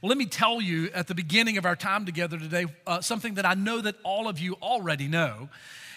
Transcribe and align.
Well, 0.00 0.08
let 0.08 0.18
me 0.18 0.26
tell 0.26 0.60
you 0.60 0.90
at 0.94 1.06
the 1.06 1.14
beginning 1.14 1.58
of 1.58 1.66
our 1.66 1.76
time 1.76 2.06
together 2.06 2.38
today 2.38 2.66
uh, 2.86 3.00
something 3.00 3.34
that 3.34 3.46
I 3.46 3.54
know 3.54 3.80
that 3.80 3.96
all 4.04 4.28
of 4.28 4.38
you 4.38 4.54
already 4.62 5.08
know. 5.08 5.48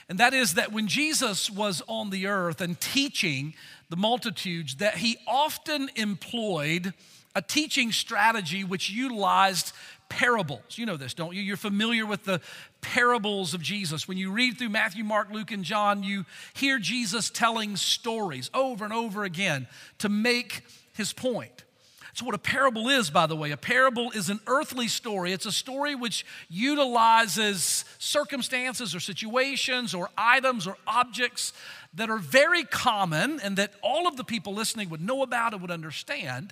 And 0.09 0.19
that 0.19 0.33
is 0.33 0.55
that 0.55 0.71
when 0.73 0.87
Jesus 0.87 1.49
was 1.49 1.81
on 1.87 2.09
the 2.09 2.27
earth 2.27 2.59
and 2.59 2.79
teaching 2.79 3.53
the 3.89 3.95
multitudes, 3.95 4.75
that 4.75 4.97
he 4.97 5.17
often 5.25 5.89
employed 5.95 6.93
a 7.35 7.41
teaching 7.41 7.91
strategy 7.91 8.63
which 8.63 8.89
utilized 8.89 9.71
parables. 10.09 10.77
You 10.77 10.85
know 10.85 10.97
this, 10.97 11.13
don't 11.13 11.33
you? 11.33 11.41
You're 11.41 11.55
familiar 11.55 12.05
with 12.05 12.25
the 12.25 12.41
parables 12.81 13.53
of 13.53 13.61
Jesus. 13.61 14.07
When 14.07 14.17
you 14.17 14.31
read 14.31 14.57
through 14.57 14.69
Matthew, 14.69 15.05
Mark, 15.05 15.31
Luke, 15.31 15.51
and 15.51 15.63
John, 15.63 16.03
you 16.03 16.25
hear 16.53 16.77
Jesus 16.77 17.29
telling 17.29 17.77
stories 17.77 18.49
over 18.53 18.83
and 18.83 18.93
over 18.93 19.23
again 19.23 19.67
to 19.99 20.09
make 20.09 20.63
his 20.93 21.13
point. 21.13 21.63
That's 22.11 22.23
what 22.23 22.35
a 22.35 22.39
parable 22.39 22.89
is, 22.89 23.09
by 23.09 23.25
the 23.25 23.37
way. 23.37 23.51
A 23.51 23.57
parable 23.57 24.11
is 24.11 24.29
an 24.29 24.41
earthly 24.45 24.89
story. 24.89 25.31
It's 25.31 25.45
a 25.45 25.51
story 25.51 25.95
which 25.95 26.25
utilizes 26.49 27.85
circumstances 27.99 28.93
or 28.93 28.99
situations 28.99 29.93
or 29.93 30.09
items 30.17 30.67
or 30.67 30.75
objects 30.85 31.53
that 31.93 32.09
are 32.09 32.17
very 32.17 32.65
common 32.65 33.39
and 33.41 33.55
that 33.57 33.73
all 33.81 34.07
of 34.07 34.17
the 34.17 34.25
people 34.25 34.53
listening 34.53 34.89
would 34.89 35.01
know 35.01 35.23
about 35.23 35.53
and 35.53 35.61
would 35.61 35.71
understand. 35.71 36.51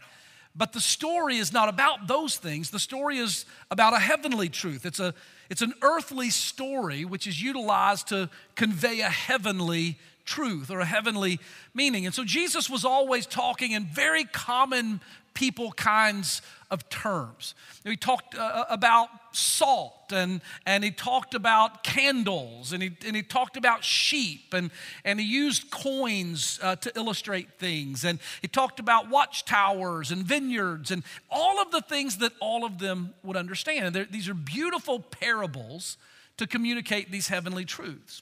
But 0.56 0.72
the 0.72 0.82
story 0.82 1.38
is 1.38 1.52
not 1.52 1.68
about 1.68 2.08
those 2.08 2.38
things. 2.38 2.70
The 2.70 2.80
story 2.80 3.18
is 3.18 3.46
about 3.70 3.94
a 3.94 4.00
heavenly 4.00 4.48
truth. 4.48 4.86
It's, 4.86 5.00
a, 5.00 5.14
it's 5.50 5.62
an 5.62 5.74
earthly 5.82 6.30
story 6.30 7.04
which 7.04 7.28
is 7.28 7.42
utilized 7.42 8.08
to 8.08 8.30
convey 8.56 9.02
a 9.02 9.10
heavenly 9.10 9.98
truth 10.26 10.70
or 10.70 10.80
a 10.80 10.86
heavenly 10.86 11.40
meaning. 11.74 12.06
And 12.06 12.14
so 12.14 12.24
Jesus 12.24 12.70
was 12.70 12.86
always 12.86 13.26
talking 13.26 13.72
in 13.72 13.86
very 13.86 14.26
common 14.26 15.02
people 15.34 15.72
kinds 15.72 16.42
of 16.72 16.88
terms. 16.90 17.56
He 17.84 17.96
talked 17.96 18.36
uh, 18.36 18.42
uh, 18.42 18.66
about 18.70 19.10
salt 19.32 20.12
and, 20.12 20.42
and 20.66 20.84
he 20.84 20.92
talked 20.92 21.34
about 21.34 21.84
candles 21.84 22.74
and 22.74 22.84
he, 22.84 22.92
and 23.06 23.16
he 23.16 23.24
talked 23.24 23.58
about 23.58 23.84
sheep 23.84 24.54
and, 24.54 24.70
and 25.04 25.20
he 25.20 25.26
used 25.26 25.72
coins 25.72 26.60
uh, 26.62 26.76
to 26.78 26.92
illustrate 26.96 27.58
things. 27.58 28.06
And 28.06 28.20
he 28.42 28.48
talked 28.48 28.80
about 28.80 29.10
watchtowers 29.10 30.12
and 30.12 30.24
vineyards 30.24 30.92
and 30.92 31.04
all 31.30 31.62
of 31.62 31.72
the 31.72 31.82
things 31.82 32.18
that 32.18 32.34
all 32.40 32.66
of 32.66 32.78
them 32.80 33.14
would 33.24 33.38
understand. 33.38 33.96
And 33.96 34.12
these 34.12 34.30
are 34.30 34.36
beautiful 34.36 35.00
parables 35.00 35.98
to 36.38 36.46
communicate 36.46 37.12
these 37.12 37.28
heavenly 37.28 37.66
truths. 37.66 38.22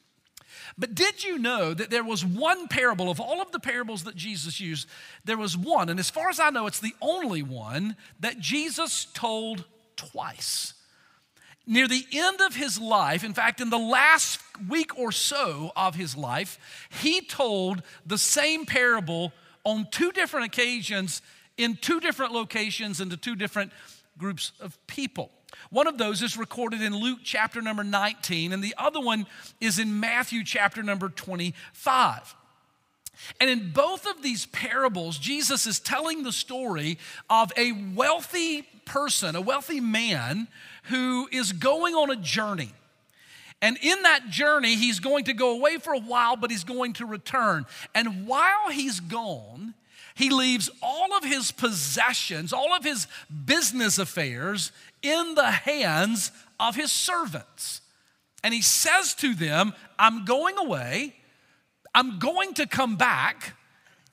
But 0.77 0.95
did 0.95 1.23
you 1.23 1.37
know 1.37 1.73
that 1.73 1.89
there 1.89 2.03
was 2.03 2.25
one 2.25 2.67
parable 2.67 3.09
of 3.09 3.19
all 3.19 3.41
of 3.41 3.51
the 3.51 3.59
parables 3.59 4.03
that 4.03 4.15
Jesus 4.15 4.59
used? 4.59 4.87
There 5.25 5.37
was 5.37 5.57
one, 5.57 5.89
and 5.89 5.99
as 5.99 6.09
far 6.09 6.29
as 6.29 6.39
I 6.39 6.49
know, 6.49 6.67
it's 6.67 6.79
the 6.79 6.95
only 7.01 7.43
one 7.43 7.95
that 8.19 8.39
Jesus 8.39 9.05
told 9.13 9.65
twice. 9.95 10.73
Near 11.65 11.87
the 11.87 12.05
end 12.13 12.39
of 12.39 12.55
his 12.55 12.79
life, 12.79 13.25
in 13.25 13.33
fact, 13.33 13.59
in 13.59 13.69
the 13.69 13.77
last 13.77 14.39
week 14.69 14.97
or 14.97 15.11
so 15.11 15.73
of 15.75 15.95
his 15.95 16.15
life, 16.15 16.57
he 16.89 17.19
told 17.21 17.83
the 18.05 18.17
same 18.17 18.65
parable 18.65 19.33
on 19.65 19.87
two 19.91 20.13
different 20.13 20.45
occasions 20.45 21.21
in 21.57 21.75
two 21.75 21.99
different 21.99 22.31
locations 22.31 23.01
and 23.01 23.11
to 23.11 23.17
two 23.17 23.35
different 23.35 23.71
groups 24.17 24.53
of 24.61 24.77
people. 24.87 25.29
One 25.69 25.87
of 25.87 25.97
those 25.97 26.21
is 26.21 26.37
recorded 26.37 26.81
in 26.81 26.95
Luke 26.95 27.19
chapter 27.23 27.61
number 27.61 27.83
19, 27.83 28.53
and 28.53 28.63
the 28.63 28.75
other 28.77 28.99
one 28.99 29.25
is 29.59 29.79
in 29.79 29.99
Matthew 29.99 30.43
chapter 30.43 30.81
number 30.83 31.09
25. 31.09 32.35
And 33.39 33.49
in 33.49 33.71
both 33.71 34.05
of 34.05 34.21
these 34.21 34.45
parables, 34.47 35.17
Jesus 35.17 35.65
is 35.65 35.79
telling 35.79 36.23
the 36.23 36.31
story 36.31 36.97
of 37.29 37.51
a 37.57 37.71
wealthy 37.95 38.63
person, 38.85 39.35
a 39.35 39.41
wealthy 39.41 39.79
man 39.79 40.47
who 40.83 41.27
is 41.31 41.51
going 41.51 41.95
on 41.95 42.11
a 42.11 42.15
journey. 42.15 42.73
And 43.61 43.77
in 43.81 44.03
that 44.03 44.29
journey, 44.29 44.75
he's 44.75 44.99
going 44.99 45.25
to 45.25 45.33
go 45.33 45.51
away 45.51 45.77
for 45.77 45.93
a 45.93 45.99
while, 45.99 46.35
but 46.35 46.51
he's 46.51 46.63
going 46.63 46.93
to 46.93 47.05
return. 47.05 47.65
And 47.95 48.27
while 48.27 48.69
he's 48.69 48.99
gone, 48.99 49.73
he 50.17 50.31
leaves 50.31 50.67
all 50.81 51.15
of 51.15 51.23
his 51.23 51.51
possessions, 51.51 52.51
all 52.51 52.73
of 52.73 52.83
his 52.83 53.05
business 53.45 53.99
affairs 53.99 54.71
in 55.03 55.35
the 55.35 55.51
hands 55.51 56.31
of 56.59 56.75
his 56.75 56.91
servants. 56.91 57.81
And 58.43 58.51
he 58.51 58.63
says 58.63 59.13
to 59.15 59.35
them, 59.35 59.73
I'm 59.99 60.25
going 60.25 60.57
away, 60.57 61.15
I'm 61.93 62.17
going 62.17 62.55
to 62.55 62.65
come 62.65 62.95
back, 62.95 63.53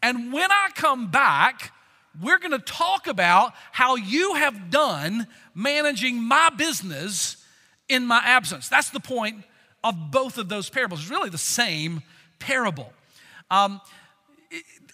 and 0.02 0.30
when 0.30 0.52
I 0.52 0.68
come 0.74 1.10
back, 1.10 1.72
we're 2.20 2.38
gonna 2.38 2.58
talk 2.58 3.06
about 3.06 3.54
how 3.72 3.96
you 3.96 4.34
have 4.34 4.68
done 4.68 5.26
managing 5.54 6.22
my 6.22 6.50
business 6.50 7.42
in 7.88 8.06
my 8.06 8.20
absence. 8.22 8.68
That's 8.68 8.90
the 8.90 9.00
point 9.00 9.42
of 9.82 10.10
both 10.10 10.36
of 10.36 10.50
those 10.50 10.68
parables. 10.68 11.00
It's 11.00 11.10
really 11.10 11.30
the 11.30 11.38
same 11.38 12.02
parable. 12.38 12.92
Um, 13.50 13.80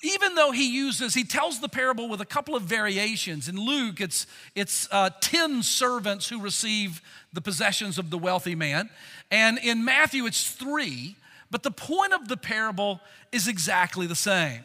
even 0.03 0.35
though 0.35 0.51
he 0.51 0.73
uses, 0.73 1.15
he 1.15 1.25
tells 1.25 1.61
the 1.61 1.69
parable 1.69 2.09
with 2.09 2.21
a 2.21 2.27
couple 2.27 2.57
of 2.57 2.63
variations. 2.63 3.49
In 3.49 3.57
Luke, 3.57 4.01
it's, 4.01 4.27
it's 4.55 4.89
uh, 4.91 5.11
10 5.21 5.63
servants 5.63 6.29
who 6.29 6.41
receive 6.41 7.03
the 7.33 7.41
possessions 7.41 7.99
of 7.99 8.11
the 8.11 8.19
wealthy 8.19 8.55
man. 8.55 8.89
And 9.31 9.59
in 9.59 9.85
Matthew, 9.85 10.27
it's 10.27 10.51
three. 10.51 11.17
But 11.51 11.63
the 11.63 11.71
point 11.71 12.13
of 12.13 12.29
the 12.29 12.37
parable 12.37 13.01
is 13.33 13.49
exactly 13.49 14.07
the 14.07 14.15
same. 14.15 14.65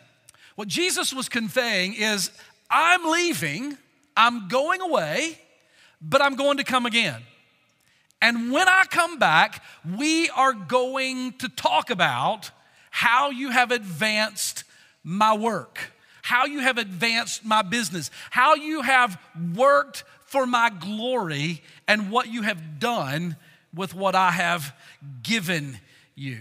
What 0.55 0.67
Jesus 0.67 1.13
was 1.13 1.27
conveying 1.27 1.95
is 1.95 2.31
I'm 2.69 3.11
leaving, 3.11 3.77
I'm 4.15 4.47
going 4.47 4.81
away, 4.81 5.39
but 6.01 6.21
I'm 6.21 6.35
going 6.35 6.57
to 6.57 6.63
come 6.63 6.85
again. 6.85 7.21
And 8.21 8.51
when 8.51 8.67
I 8.67 8.85
come 8.89 9.19
back, 9.19 9.63
we 9.97 10.29
are 10.29 10.53
going 10.53 11.33
to 11.33 11.49
talk 11.49 11.89
about 11.89 12.51
how 12.89 13.29
you 13.29 13.49
have 13.49 13.71
advanced 13.71 14.63
my 15.05 15.37
work, 15.37 15.93
how 16.23 16.45
you 16.45 16.59
have 16.59 16.77
advanced 16.79 17.45
my 17.45 17.61
business, 17.61 18.09
how 18.31 18.55
you 18.55 18.81
have 18.81 19.21
worked 19.53 20.03
for 20.25 20.47
my 20.47 20.71
glory, 20.71 21.61
and 21.87 22.11
what 22.11 22.27
you 22.27 22.41
have 22.41 22.79
done 22.79 23.37
with 23.73 23.93
what 23.93 24.15
I 24.15 24.31
have 24.31 24.75
given 25.21 25.79
you. 26.15 26.39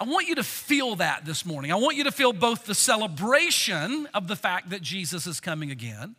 I 0.00 0.04
want 0.04 0.26
you 0.26 0.36
to 0.36 0.42
feel 0.42 0.96
that 0.96 1.26
this 1.26 1.44
morning. 1.44 1.70
I 1.70 1.76
want 1.76 1.96
you 1.96 2.04
to 2.04 2.10
feel 2.10 2.32
both 2.32 2.64
the 2.64 2.74
celebration 2.74 4.08
of 4.14 4.26
the 4.26 4.34
fact 4.34 4.70
that 4.70 4.80
Jesus 4.80 5.26
is 5.26 5.38
coming 5.38 5.70
again, 5.70 6.16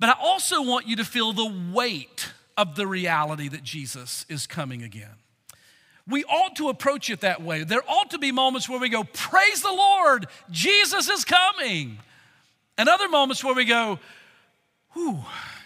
but 0.00 0.10
I 0.10 0.16
also 0.20 0.62
want 0.62 0.88
you 0.88 0.96
to 0.96 1.04
feel 1.04 1.32
the 1.32 1.70
weight 1.72 2.32
of 2.56 2.74
the 2.74 2.86
reality 2.86 3.48
that 3.48 3.62
Jesus 3.62 4.26
is 4.28 4.46
coming 4.46 4.82
again 4.82 5.14
we 6.08 6.24
ought 6.24 6.56
to 6.56 6.68
approach 6.68 7.10
it 7.10 7.20
that 7.20 7.42
way. 7.42 7.64
There 7.64 7.82
ought 7.88 8.10
to 8.10 8.18
be 8.18 8.30
moments 8.32 8.68
where 8.68 8.78
we 8.78 8.88
go, 8.88 9.04
Praise 9.04 9.62
the 9.62 9.72
Lord, 9.72 10.26
Jesus 10.50 11.08
is 11.08 11.24
coming. 11.24 11.98
And 12.78 12.88
other 12.88 13.08
moments 13.08 13.42
where 13.42 13.54
we 13.54 13.64
go, 13.64 13.98
Whew, 14.92 15.18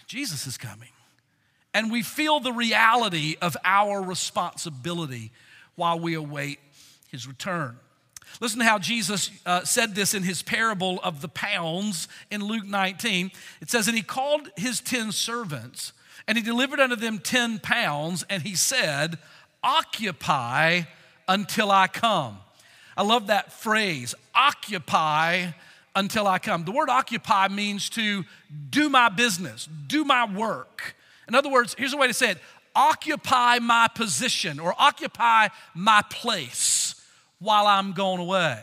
Jesus 0.06 0.46
is 0.46 0.56
coming. 0.56 0.88
And 1.72 1.92
we 1.92 2.02
feel 2.02 2.40
the 2.40 2.52
reality 2.52 3.36
of 3.40 3.56
our 3.64 4.02
responsibility 4.02 5.30
while 5.76 6.00
we 6.00 6.14
await 6.14 6.58
his 7.10 7.28
return. 7.28 7.78
Listen 8.40 8.60
to 8.60 8.64
how 8.64 8.78
Jesus 8.78 9.30
uh, 9.44 9.64
said 9.64 9.94
this 9.94 10.14
in 10.14 10.22
his 10.22 10.42
parable 10.42 11.00
of 11.02 11.20
the 11.20 11.28
pounds 11.28 12.08
in 12.30 12.44
Luke 12.44 12.64
19. 12.64 13.30
It 13.60 13.70
says, 13.70 13.88
And 13.88 13.96
he 13.96 14.02
called 14.02 14.50
his 14.56 14.80
ten 14.80 15.12
servants, 15.12 15.92
and 16.26 16.38
he 16.38 16.44
delivered 16.44 16.80
unto 16.80 16.96
them 16.96 17.18
ten 17.18 17.58
pounds, 17.58 18.24
and 18.30 18.42
he 18.42 18.54
said, 18.54 19.18
occupy 19.62 20.82
until 21.28 21.70
I 21.70 21.86
come. 21.86 22.38
I 22.96 23.02
love 23.02 23.28
that 23.28 23.52
phrase, 23.52 24.14
occupy 24.34 25.52
until 25.94 26.26
I 26.26 26.38
come. 26.38 26.64
The 26.64 26.72
word 26.72 26.88
occupy 26.88 27.48
means 27.48 27.88
to 27.90 28.24
do 28.70 28.88
my 28.88 29.08
business, 29.08 29.68
do 29.86 30.04
my 30.04 30.26
work. 30.26 30.94
In 31.28 31.34
other 31.34 31.50
words, 31.50 31.74
here's 31.78 31.92
a 31.92 31.96
way 31.96 32.06
to 32.06 32.14
say 32.14 32.30
it 32.30 32.38
occupy 32.74 33.58
my 33.58 33.88
position 33.94 34.60
or 34.60 34.74
occupy 34.78 35.48
my 35.74 36.02
place 36.08 36.94
while 37.38 37.66
I'm 37.66 37.92
going 37.92 38.20
away. 38.20 38.62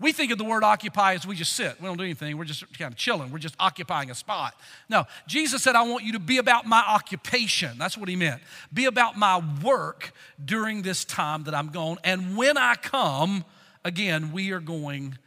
We 0.00 0.12
think 0.12 0.32
of 0.32 0.38
the 0.38 0.44
word 0.44 0.64
occupy 0.64 1.14
as 1.14 1.26
we 1.26 1.36
just 1.36 1.54
sit. 1.54 1.80
We 1.80 1.86
don't 1.86 1.96
do 1.96 2.04
anything. 2.04 2.36
We're 2.36 2.44
just 2.44 2.66
kind 2.78 2.92
of 2.92 2.98
chilling. 2.98 3.30
We're 3.30 3.38
just 3.38 3.54
occupying 3.60 4.10
a 4.10 4.14
spot. 4.14 4.54
No, 4.88 5.04
Jesus 5.26 5.62
said, 5.62 5.76
I 5.76 5.82
want 5.82 6.04
you 6.04 6.12
to 6.12 6.18
be 6.18 6.38
about 6.38 6.66
my 6.66 6.82
occupation. 6.86 7.78
That's 7.78 7.96
what 7.96 8.08
he 8.08 8.16
meant. 8.16 8.42
Be 8.72 8.86
about 8.86 9.16
my 9.16 9.42
work 9.62 10.12
during 10.44 10.82
this 10.82 11.04
time 11.04 11.44
that 11.44 11.54
I'm 11.54 11.68
gone. 11.68 11.98
And 12.04 12.36
when 12.36 12.58
I 12.58 12.74
come, 12.74 13.44
again, 13.84 14.32
we 14.32 14.50
are 14.50 14.60
going 14.60 15.18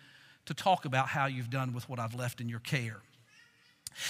to 0.46 0.54
talk 0.54 0.86
about 0.86 1.08
how 1.08 1.26
you've 1.26 1.50
done 1.50 1.74
with 1.74 1.88
what 1.90 2.00
I've 2.00 2.16
left 2.16 2.42
in 2.42 2.50
your 2.50 2.60
care. 2.60 2.98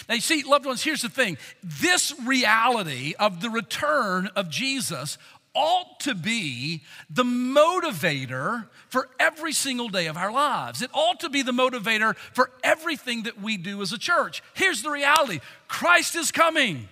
Now, 0.09 0.15
you 0.15 0.21
see, 0.21 0.43
loved 0.43 0.65
ones, 0.65 0.83
here's 0.83 1.01
the 1.01 1.09
thing 1.09 1.37
this 1.63 2.13
reality 2.25 3.13
of 3.19 3.41
the 3.41 3.49
return 3.49 4.27
of 4.35 4.49
Jesus 4.49 5.17
ought 5.57 5.99
to 6.01 6.13
be 6.13 6.83
the 7.09 7.23
motivator 7.23 8.67
for 8.89 9.09
every 9.19 9.51
single 9.51 9.89
day 9.89 10.05
of 10.05 10.15
our 10.15 10.31
lives. 10.31 10.81
It 10.83 10.91
ought 10.93 11.19
to 11.21 11.29
be 11.29 11.41
the 11.41 11.51
motivator 11.51 12.15
for 12.15 12.51
everything 12.63 13.23
that 13.23 13.41
we 13.41 13.57
do 13.57 13.81
as 13.81 13.91
a 13.91 13.97
church. 13.97 14.43
Here's 14.53 14.83
the 14.83 14.91
reality 14.91 15.39
Christ 15.67 16.15
is 16.15 16.31
coming. 16.31 16.87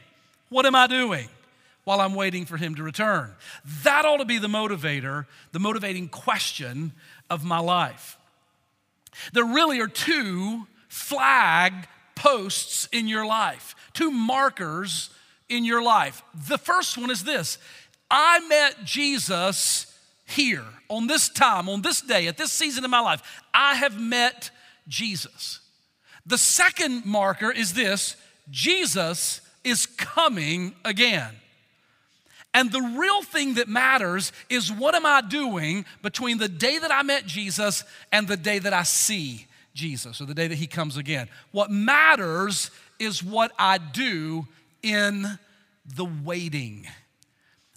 What 0.50 0.66
am 0.66 0.76
I 0.76 0.88
doing? 0.88 1.30
While 1.84 2.02
I'm 2.02 2.16
waiting 2.16 2.46
for 2.46 2.58
him 2.58 2.74
to 2.76 2.84
return. 2.84 3.32
That 3.84 4.06
ought 4.06 4.18
to 4.18 4.26
be 4.26 4.40
the 4.40 4.48
motivator, 4.48 5.28
the 5.52 5.60
motivating 5.60 6.08
question 6.08 6.94
of 7.30 7.44
my 7.44 7.60
life. 7.60 8.18
There 9.34 9.46
really 9.46 9.80
are 9.80 9.88
two 9.88 10.66
flag 10.88 11.74
posts 12.16 12.90
in 12.92 13.08
your 13.08 13.26
life, 13.26 13.76
two 13.94 14.10
markers 14.10 15.12
in 15.48 15.64
your 15.64 15.84
life. 15.84 16.24
The 16.48 16.58
first 16.58 16.98
one 16.98 17.12
is 17.12 17.24
this 17.24 17.58
I 18.10 18.40
met 18.48 18.84
Jesus 18.84 19.92
here 20.26 20.66
on 20.90 21.08
this 21.08 21.30
time, 21.30 21.70
on 21.70 21.82
this 21.82 22.02
day, 22.02 22.28
at 22.28 22.38
this 22.38 22.52
season 22.52 22.84
in 22.84 22.92
my 22.92 23.00
life. 23.00 23.22
I 23.54 23.76
have 23.76 24.00
met 24.00 24.52
Jesus. 24.88 25.60
The 26.26 26.38
second 26.38 27.06
marker 27.06 27.52
is 27.52 27.74
this 27.74 28.16
Jesus 28.50 29.42
is 29.64 29.86
coming 29.86 30.76
again. 30.84 31.34
And 32.54 32.72
the 32.72 32.82
real 32.82 33.22
thing 33.22 33.56
that 33.56 33.68
matters 33.68 34.32
is 34.50 34.72
what 34.72 34.96
am 34.96 35.06
I 35.06 35.22
doing 35.22 35.86
between 36.02 36.38
the 36.38 36.48
day 36.48 36.80
that 36.80 36.92
I 36.92 37.04
met 37.04 37.26
Jesus 37.26 37.84
and 38.14 38.28
the 38.28 38.38
day 38.38 38.60
that 38.60 38.72
I 38.72 38.84
see 38.84 39.46
Jesus 39.74 40.22
or 40.22 40.26
the 40.26 40.34
day 40.34 40.48
that 40.48 40.56
he 40.56 40.68
comes 40.68 40.96
again. 40.96 41.28
What 41.52 41.70
matters 41.70 42.72
is 42.98 43.22
what 43.22 43.52
I 43.60 43.78
do 43.78 44.48
in 44.82 45.38
the 45.86 46.06
waiting. 46.06 46.88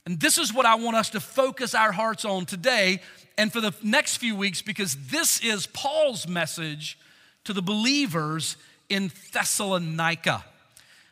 And 0.09 0.19
this 0.19 0.39
is 0.39 0.55
what 0.55 0.65
I 0.65 0.77
want 0.77 0.97
us 0.97 1.11
to 1.11 1.21
focus 1.21 1.75
our 1.75 1.93
hearts 1.93 2.25
on 2.25 2.47
today 2.47 3.01
and 3.37 3.53
for 3.53 3.61
the 3.61 3.75
next 3.83 4.17
few 4.17 4.35
weeks 4.35 4.63
because 4.63 4.97
this 5.11 5.39
is 5.41 5.67
Paul's 5.67 6.27
message 6.27 6.99
to 7.45 7.53
the 7.53 7.61
believers 7.61 8.57
in 8.89 9.13
Thessalonica. 9.35 10.47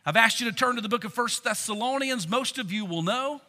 I've 0.07 0.17
asked 0.17 0.41
you 0.41 0.51
to 0.51 0.57
turn 0.57 0.77
to 0.77 0.81
the 0.81 0.89
book 0.89 1.05
of 1.05 1.13
First 1.13 1.45
Thessalonians. 1.45 2.27
Most 2.27 2.57
of 2.57 2.73
you 2.73 2.87
will 2.87 3.03
know 3.03 3.43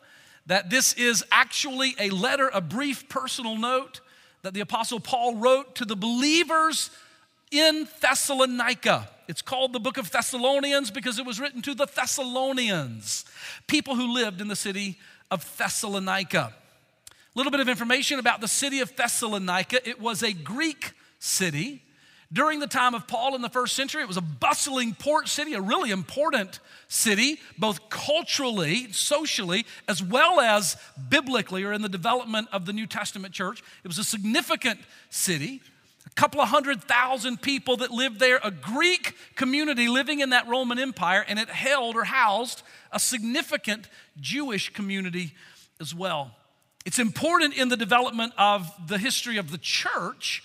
that 0.48 0.70
this 0.70 0.92
is 0.96 1.24
actually 1.32 1.96
a 1.98 2.10
letter, 2.10 2.50
a 2.54 2.60
brief 2.60 3.08
personal 3.08 3.56
note 3.56 4.02
that 4.42 4.54
the 4.54 4.60
Apostle 4.60 5.00
Paul 5.00 5.36
wrote 5.36 5.76
to 5.76 5.86
the 5.86 5.96
believers 5.96 6.92
in 7.52 7.88
Thessalonica. 8.02 9.08
It's 9.30 9.42
called 9.42 9.72
the 9.72 9.80
book 9.80 9.98
of 9.98 10.12
Thessalonians 10.12 10.92
because 10.92 11.20
it 11.20 11.26
was 11.26 11.40
written 11.40 11.62
to 11.62 11.74
the 11.74 11.86
Thessalonians, 11.86 13.24
people 13.68 13.96
who 13.96 14.14
lived 14.14 14.42
in 14.42 14.50
the 14.50 14.56
city 14.58 14.98
of 15.32 15.58
Thessalonica. 15.58 16.54
A 17.10 17.38
little 17.38 17.52
bit 17.52 17.60
of 17.60 17.70
information 17.70 18.20
about 18.20 18.42
the 18.42 18.48
city 18.48 18.80
of 18.80 18.96
Thessalonica. 18.96 19.88
It 19.88 20.02
was 20.02 20.24
a 20.24 20.34
Greek 20.34 20.94
city. 21.20 21.84
During 22.34 22.60
the 22.60 22.68
time 22.68 22.94
of 22.94 23.08
Paul 23.08 23.36
in 23.36 23.42
the 23.42 23.50
first 23.50 23.74
century, 23.74 24.02
it 24.02 24.08
was 24.08 24.18
a 24.18 24.22
bustling 24.22 24.96
port 24.96 25.30
city, 25.30 25.54
a 25.54 25.62
really 25.62 25.92
important 25.92 26.60
city, 26.90 27.40
both 27.58 27.90
culturally, 27.90 28.92
socially, 28.92 29.66
as 29.88 30.04
well 30.04 30.42
as 30.42 30.76
biblically 31.10 31.64
or 31.64 31.72
in 31.72 31.82
the 31.82 31.90
development 31.90 32.50
of 32.52 32.66
the 32.66 32.74
New 32.74 32.86
Testament 32.86 33.34
church. 33.34 33.64
It 33.84 33.88
was 33.88 33.98
a 33.98 34.04
significant 34.04 34.80
city 35.10 35.62
a 36.08 36.16
couple 36.16 36.40
of 36.40 36.48
hundred 36.48 36.82
thousand 36.84 37.42
people 37.42 37.78
that 37.78 37.92
lived 37.92 38.20
there, 38.20 38.40
a 38.44 38.52
Greek 38.52 39.14
community 39.36 39.90
living 39.90 40.22
in 40.22 40.30
that 40.30 40.48
Roman 40.48 40.80
Empire, 40.80 41.26
and 41.28 41.38
it 41.38 41.50
held 41.50 41.96
or 41.96 42.06
housed 42.06 42.64
a 42.92 43.00
significant 43.00 43.90
Jewish 44.20 44.74
community 44.74 45.34
as 45.80 45.94
well. 45.94 46.32
It's 46.86 47.00
important 47.00 47.56
in 47.58 47.70
the 47.70 47.78
development 47.78 48.34
of 48.38 48.72
the 48.88 48.98
history 48.98 49.38
of 49.38 49.52
the 49.52 49.58
church 49.58 50.44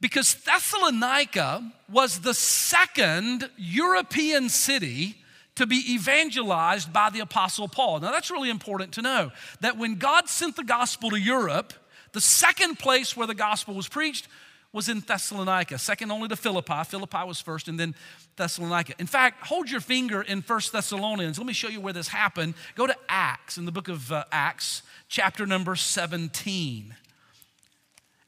because 0.00 0.34
Thessalonica 0.34 1.72
was 1.90 2.20
the 2.20 2.34
second 2.34 3.48
European 3.56 4.48
city 4.48 5.16
to 5.54 5.66
be 5.66 5.94
evangelized 5.94 6.92
by 6.92 7.10
the 7.10 7.20
Apostle 7.20 7.68
Paul. 7.68 8.00
Now, 8.00 8.10
that's 8.10 8.30
really 8.30 8.50
important 8.50 8.92
to 8.94 9.02
know 9.02 9.30
that 9.60 9.78
when 9.78 9.94
God 9.94 10.28
sent 10.28 10.56
the 10.56 10.64
gospel 10.64 11.10
to 11.10 11.18
Europe, 11.18 11.72
the 12.12 12.20
second 12.20 12.78
place 12.78 13.16
where 13.16 13.26
the 13.26 13.34
gospel 13.34 13.74
was 13.74 13.88
preached 13.88 14.28
was 14.74 14.88
in 14.88 14.98
Thessalonica, 15.00 15.78
second 15.78 16.10
only 16.10 16.26
to 16.26 16.34
Philippi. 16.36 16.82
Philippi 16.84 17.24
was 17.24 17.40
first, 17.40 17.68
and 17.68 17.78
then 17.78 17.94
Thessalonica. 18.36 18.94
In 18.98 19.06
fact, 19.06 19.46
hold 19.46 19.70
your 19.70 19.80
finger 19.80 20.20
in 20.20 20.42
First 20.42 20.72
Thessalonians. 20.72 21.38
Let 21.38 21.46
me 21.46 21.52
show 21.52 21.68
you 21.68 21.80
where 21.80 21.92
this 21.92 22.08
happened. 22.08 22.54
Go 22.74 22.88
to 22.88 22.96
Acts, 23.08 23.56
in 23.56 23.66
the 23.66 23.72
book 23.72 23.88
of 23.88 24.10
uh, 24.10 24.24
Acts, 24.32 24.82
chapter 25.08 25.46
number 25.46 25.76
17. 25.76 26.96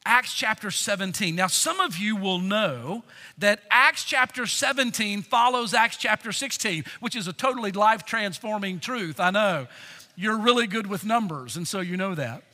Acts 0.04 0.32
chapter 0.32 0.70
17. 0.70 1.34
Now, 1.34 1.48
some 1.48 1.80
of 1.80 1.96
you 1.96 2.14
will 2.14 2.38
know 2.38 3.02
that 3.38 3.62
Acts 3.68 4.04
chapter 4.04 4.46
17 4.46 5.22
follows 5.22 5.74
Acts 5.74 5.96
chapter 5.96 6.30
16, 6.30 6.84
which 7.00 7.16
is 7.16 7.26
a 7.26 7.32
totally 7.32 7.72
life 7.72 8.04
transforming 8.04 8.78
truth. 8.78 9.18
I 9.18 9.32
know. 9.32 9.66
You're 10.14 10.38
really 10.38 10.68
good 10.68 10.86
with 10.86 11.04
numbers, 11.04 11.56
and 11.56 11.66
so 11.66 11.80
you 11.80 11.96
know 11.96 12.14
that. 12.14 12.44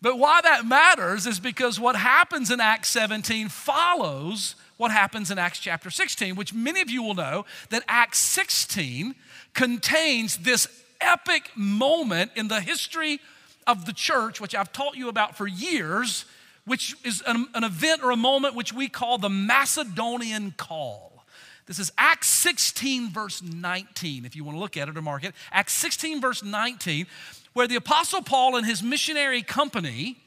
But 0.00 0.18
why 0.18 0.40
that 0.42 0.64
matters 0.64 1.26
is 1.26 1.40
because 1.40 1.80
what 1.80 1.96
happens 1.96 2.50
in 2.50 2.60
Acts 2.60 2.88
17 2.90 3.48
follows 3.48 4.54
what 4.76 4.92
happens 4.92 5.30
in 5.30 5.38
Acts 5.38 5.58
chapter 5.58 5.90
16, 5.90 6.36
which 6.36 6.54
many 6.54 6.80
of 6.80 6.88
you 6.88 7.02
will 7.02 7.14
know 7.14 7.44
that 7.70 7.82
Acts 7.88 8.20
16 8.20 9.16
contains 9.54 10.38
this 10.38 10.68
epic 11.00 11.50
moment 11.56 12.30
in 12.36 12.46
the 12.46 12.60
history 12.60 13.18
of 13.66 13.86
the 13.86 13.92
church, 13.92 14.40
which 14.40 14.54
I've 14.54 14.72
taught 14.72 14.96
you 14.96 15.08
about 15.08 15.36
for 15.36 15.48
years, 15.48 16.24
which 16.64 16.94
is 17.04 17.22
an, 17.26 17.48
an 17.54 17.64
event 17.64 18.04
or 18.04 18.12
a 18.12 18.16
moment 18.16 18.54
which 18.54 18.72
we 18.72 18.88
call 18.88 19.18
the 19.18 19.28
Macedonian 19.28 20.52
Call. 20.56 21.24
This 21.66 21.78
is 21.78 21.92
Acts 21.98 22.28
16, 22.28 23.10
verse 23.10 23.42
19, 23.42 24.24
if 24.24 24.34
you 24.34 24.42
want 24.42 24.56
to 24.56 24.60
look 24.60 24.76
at 24.78 24.88
it 24.88 24.96
or 24.96 25.02
mark 25.02 25.24
it. 25.24 25.34
Acts 25.52 25.74
16, 25.74 26.20
verse 26.20 26.42
19 26.42 27.06
where 27.52 27.66
the 27.66 27.76
Apostle 27.76 28.22
Paul 28.22 28.56
and 28.56 28.66
his 28.66 28.82
missionary 28.82 29.42
company 29.42 30.18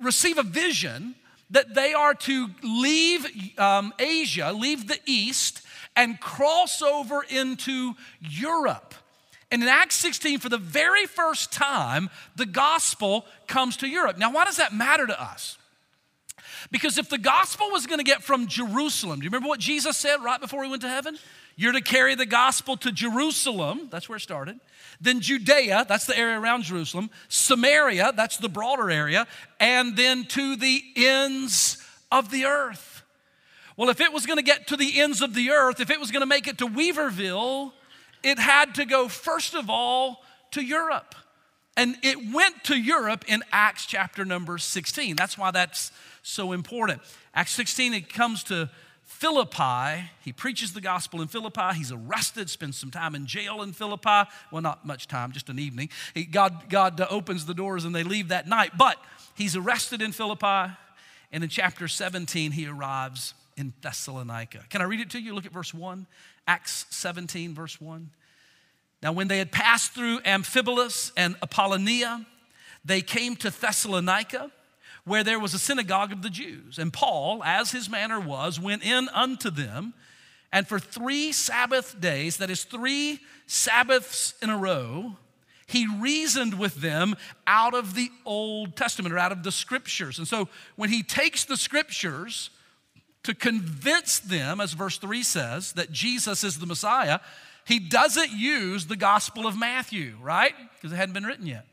receive 0.00 0.38
a 0.38 0.42
vision 0.42 1.14
that 1.50 1.74
they 1.74 1.92
are 1.92 2.14
to 2.14 2.48
leave 2.62 3.26
um, 3.58 3.92
Asia, 3.98 4.52
leave 4.52 4.88
the 4.88 4.98
East, 5.06 5.62
and 5.96 6.18
cross 6.20 6.82
over 6.82 7.22
into 7.22 7.94
Europe. 8.20 8.94
And 9.50 9.62
in 9.62 9.68
Acts 9.68 9.94
16, 9.96 10.40
for 10.40 10.48
the 10.48 10.58
very 10.58 11.06
first 11.06 11.52
time, 11.52 12.10
the 12.34 12.46
gospel 12.46 13.24
comes 13.46 13.76
to 13.78 13.86
Europe. 13.86 14.18
Now, 14.18 14.32
why 14.32 14.44
does 14.44 14.56
that 14.56 14.72
matter 14.72 15.06
to 15.06 15.22
us? 15.22 15.58
Because 16.70 16.98
if 16.98 17.08
the 17.08 17.18
gospel 17.18 17.70
was 17.70 17.86
going 17.86 17.98
to 17.98 18.04
get 18.04 18.22
from 18.22 18.48
Jerusalem, 18.48 19.20
do 19.20 19.24
you 19.24 19.30
remember 19.30 19.48
what 19.48 19.60
Jesus 19.60 19.96
said 19.96 20.16
right 20.24 20.40
before 20.40 20.64
he 20.64 20.70
went 20.70 20.82
to 20.82 20.88
heaven? 20.88 21.18
You're 21.56 21.72
to 21.72 21.80
carry 21.80 22.14
the 22.14 22.26
gospel 22.26 22.76
to 22.78 22.90
Jerusalem, 22.90 23.88
that's 23.90 24.08
where 24.08 24.16
it 24.16 24.22
started. 24.22 24.58
Then 25.04 25.20
Judea, 25.20 25.84
that's 25.86 26.06
the 26.06 26.18
area 26.18 26.40
around 26.40 26.64
Jerusalem. 26.64 27.10
Samaria, 27.28 28.12
that's 28.16 28.38
the 28.38 28.48
broader 28.48 28.90
area. 28.90 29.26
And 29.60 29.96
then 29.96 30.24
to 30.28 30.56
the 30.56 30.82
ends 30.96 31.76
of 32.10 32.30
the 32.30 32.46
earth. 32.46 33.02
Well, 33.76 33.90
if 33.90 34.00
it 34.00 34.12
was 34.12 34.24
going 34.24 34.38
to 34.38 34.42
get 34.42 34.68
to 34.68 34.76
the 34.76 35.00
ends 35.00 35.20
of 35.20 35.34
the 35.34 35.50
earth, 35.50 35.80
if 35.80 35.90
it 35.90 36.00
was 36.00 36.10
going 36.10 36.22
to 36.22 36.26
make 36.26 36.46
it 36.46 36.58
to 36.58 36.66
Weaverville, 36.66 37.72
it 38.22 38.38
had 38.38 38.76
to 38.76 38.86
go, 38.86 39.08
first 39.08 39.54
of 39.54 39.68
all, 39.68 40.22
to 40.52 40.62
Europe. 40.62 41.14
And 41.76 41.96
it 42.02 42.32
went 42.32 42.64
to 42.64 42.76
Europe 42.76 43.24
in 43.28 43.42
Acts 43.52 43.84
chapter 43.84 44.24
number 44.24 44.56
16. 44.56 45.16
That's 45.16 45.36
why 45.36 45.50
that's 45.50 45.92
so 46.22 46.52
important. 46.52 47.02
Acts 47.34 47.52
16, 47.52 47.92
it 47.92 48.12
comes 48.12 48.42
to 48.44 48.70
Philippi. 49.14 50.10
He 50.22 50.32
preaches 50.32 50.72
the 50.72 50.80
gospel 50.80 51.22
in 51.22 51.28
Philippi. 51.28 51.74
He's 51.76 51.92
arrested, 51.92 52.50
spends 52.50 52.76
some 52.76 52.90
time 52.90 53.14
in 53.14 53.26
jail 53.26 53.62
in 53.62 53.72
Philippi. 53.72 54.28
Well, 54.50 54.60
not 54.60 54.84
much 54.84 55.06
time, 55.06 55.30
just 55.30 55.48
an 55.48 55.60
evening. 55.60 55.88
He, 56.14 56.24
God, 56.24 56.68
God 56.68 57.00
uh, 57.00 57.06
opens 57.08 57.46
the 57.46 57.54
doors 57.54 57.84
and 57.84 57.94
they 57.94 58.02
leave 58.02 58.28
that 58.28 58.48
night. 58.48 58.72
But 58.76 58.98
he's 59.36 59.54
arrested 59.54 60.02
in 60.02 60.10
Philippi. 60.10 60.74
And 61.30 61.44
in 61.44 61.48
chapter 61.48 61.86
17, 61.86 62.50
he 62.50 62.66
arrives 62.66 63.34
in 63.56 63.72
Thessalonica. 63.82 64.64
Can 64.68 64.82
I 64.82 64.84
read 64.84 65.00
it 65.00 65.10
to 65.10 65.20
you? 65.20 65.32
Look 65.32 65.46
at 65.46 65.52
verse 65.52 65.72
1. 65.72 66.06
Acts 66.48 66.84
17, 66.90 67.54
verse 67.54 67.80
1. 67.80 68.10
Now, 69.00 69.12
when 69.12 69.28
they 69.28 69.38
had 69.38 69.52
passed 69.52 69.92
through 69.92 70.20
Amphipolis 70.20 71.12
and 71.16 71.36
Apollonia, 71.40 72.26
they 72.84 73.00
came 73.00 73.36
to 73.36 73.50
Thessalonica 73.50 74.50
where 75.04 75.24
there 75.24 75.38
was 75.38 75.54
a 75.54 75.58
synagogue 75.58 76.12
of 76.12 76.22
the 76.22 76.30
Jews. 76.30 76.78
And 76.78 76.92
Paul, 76.92 77.42
as 77.44 77.72
his 77.72 77.88
manner 77.88 78.18
was, 78.18 78.58
went 78.58 78.84
in 78.84 79.08
unto 79.10 79.50
them. 79.50 79.94
And 80.52 80.66
for 80.66 80.78
three 80.78 81.32
Sabbath 81.32 82.00
days, 82.00 82.38
that 82.38 82.50
is 82.50 82.64
three 82.64 83.20
Sabbaths 83.46 84.34
in 84.40 84.50
a 84.50 84.56
row, 84.56 85.16
he 85.66 85.86
reasoned 85.98 86.58
with 86.58 86.76
them 86.76 87.16
out 87.46 87.74
of 87.74 87.94
the 87.94 88.10
Old 88.24 88.76
Testament 88.76 89.14
or 89.14 89.18
out 89.18 89.32
of 89.32 89.42
the 89.42 89.52
scriptures. 89.52 90.18
And 90.18 90.28
so 90.28 90.48
when 90.76 90.90
he 90.90 91.02
takes 91.02 91.44
the 91.44 91.56
scriptures 91.56 92.50
to 93.24 93.34
convince 93.34 94.20
them, 94.20 94.60
as 94.60 94.72
verse 94.72 94.98
3 94.98 95.22
says, 95.22 95.72
that 95.72 95.90
Jesus 95.90 96.44
is 96.44 96.58
the 96.58 96.66
Messiah, 96.66 97.18
he 97.66 97.78
doesn't 97.78 98.32
use 98.32 98.86
the 98.86 98.96
Gospel 98.96 99.46
of 99.46 99.58
Matthew, 99.58 100.16
right? 100.20 100.54
Because 100.76 100.92
it 100.92 100.96
hadn't 100.96 101.14
been 101.14 101.24
written 101.24 101.46
yet. 101.46 101.66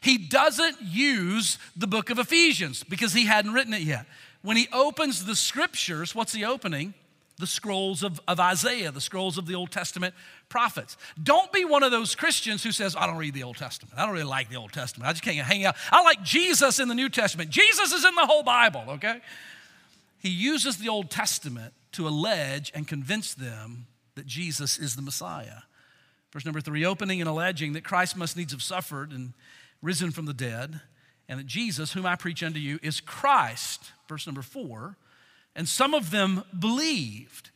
He 0.00 0.18
doesn't 0.18 0.80
use 0.80 1.58
the 1.76 1.86
book 1.86 2.10
of 2.10 2.18
Ephesians 2.18 2.84
because 2.84 3.12
he 3.12 3.26
hadn't 3.26 3.52
written 3.52 3.74
it 3.74 3.82
yet. 3.82 4.06
When 4.42 4.56
he 4.56 4.68
opens 4.72 5.24
the 5.24 5.36
scriptures, 5.36 6.14
what's 6.14 6.32
he 6.32 6.44
opening? 6.44 6.94
The 7.38 7.46
scrolls 7.46 8.02
of, 8.02 8.20
of 8.28 8.38
Isaiah, 8.38 8.90
the 8.90 9.00
scrolls 9.00 9.38
of 9.38 9.46
the 9.46 9.54
Old 9.54 9.70
Testament 9.70 10.14
prophets. 10.48 10.96
Don't 11.22 11.50
be 11.52 11.64
one 11.64 11.82
of 11.82 11.90
those 11.90 12.14
Christians 12.14 12.62
who 12.62 12.72
says, 12.72 12.94
I 12.94 13.06
don't 13.06 13.16
read 13.16 13.34
the 13.34 13.42
Old 13.42 13.56
Testament. 13.56 13.98
I 13.98 14.04
don't 14.04 14.12
really 14.12 14.24
like 14.24 14.50
the 14.50 14.56
Old 14.56 14.72
Testament. 14.72 15.08
I 15.08 15.12
just 15.12 15.24
can't 15.24 15.38
hang 15.38 15.64
out. 15.64 15.76
I 15.90 16.02
like 16.02 16.22
Jesus 16.22 16.78
in 16.78 16.88
the 16.88 16.94
New 16.94 17.08
Testament. 17.08 17.50
Jesus 17.50 17.92
is 17.92 18.04
in 18.04 18.14
the 18.14 18.26
whole 18.26 18.42
Bible, 18.42 18.84
okay? 18.88 19.20
He 20.20 20.28
uses 20.28 20.76
the 20.76 20.88
Old 20.88 21.10
Testament 21.10 21.72
to 21.92 22.06
allege 22.06 22.70
and 22.74 22.86
convince 22.86 23.34
them 23.34 23.86
that 24.14 24.26
Jesus 24.26 24.78
is 24.78 24.94
the 24.94 25.02
Messiah. 25.02 25.62
Verse 26.32 26.44
number 26.44 26.60
three, 26.60 26.84
opening 26.84 27.20
and 27.20 27.28
alleging 27.28 27.74
that 27.74 27.84
Christ 27.84 28.16
must 28.16 28.36
needs 28.36 28.52
have 28.52 28.62
suffered 28.62 29.12
and 29.12 29.32
risen 29.82 30.10
from 30.10 30.26
the 30.26 30.34
dead, 30.34 30.80
and 31.28 31.40
that 31.40 31.46
Jesus, 31.46 31.92
whom 31.92 32.06
I 32.06 32.16
preach 32.16 32.42
unto 32.42 32.58
you, 32.58 32.78
is 32.82 33.00
Christ. 33.00 33.92
Verse 34.08 34.26
number 34.26 34.42
four, 34.42 34.96
and 35.54 35.68
some 35.68 35.92
of 35.92 36.10
them 36.10 36.44
believed 36.58 37.50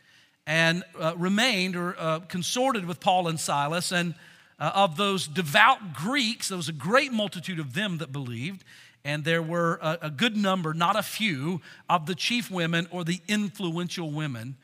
and 0.47 0.85
uh, 1.01 1.15
remained 1.17 1.77
or 1.77 1.97
uh, 1.99 2.21
consorted 2.21 2.85
with 2.87 3.01
Paul 3.01 3.29
and 3.29 3.39
Silas. 3.41 3.93
And 3.93 4.15
uh, 4.59 4.71
of 4.75 4.97
those 4.97 5.27
devout 5.27 5.95
Greeks, 5.95 6.49
there 6.49 6.57
was 6.57 6.69
a 6.69 6.73
great 6.73 7.13
multitude 7.13 7.59
of 7.59 7.75
them 7.75 7.99
that 7.99 8.13
believed. 8.13 8.65
And 9.05 9.25
there 9.25 9.43
were 9.43 9.79
a, 9.83 9.99
a 10.03 10.11
good 10.11 10.37
number, 10.37 10.75
not 10.75 10.97
a 10.97 11.03
few, 11.03 11.61
of 11.89 12.07
the 12.07 12.15
chief 12.15 12.51
women 12.51 12.89
or 12.91 13.05
the 13.05 13.21
influential 13.29 14.11
women 14.11 14.57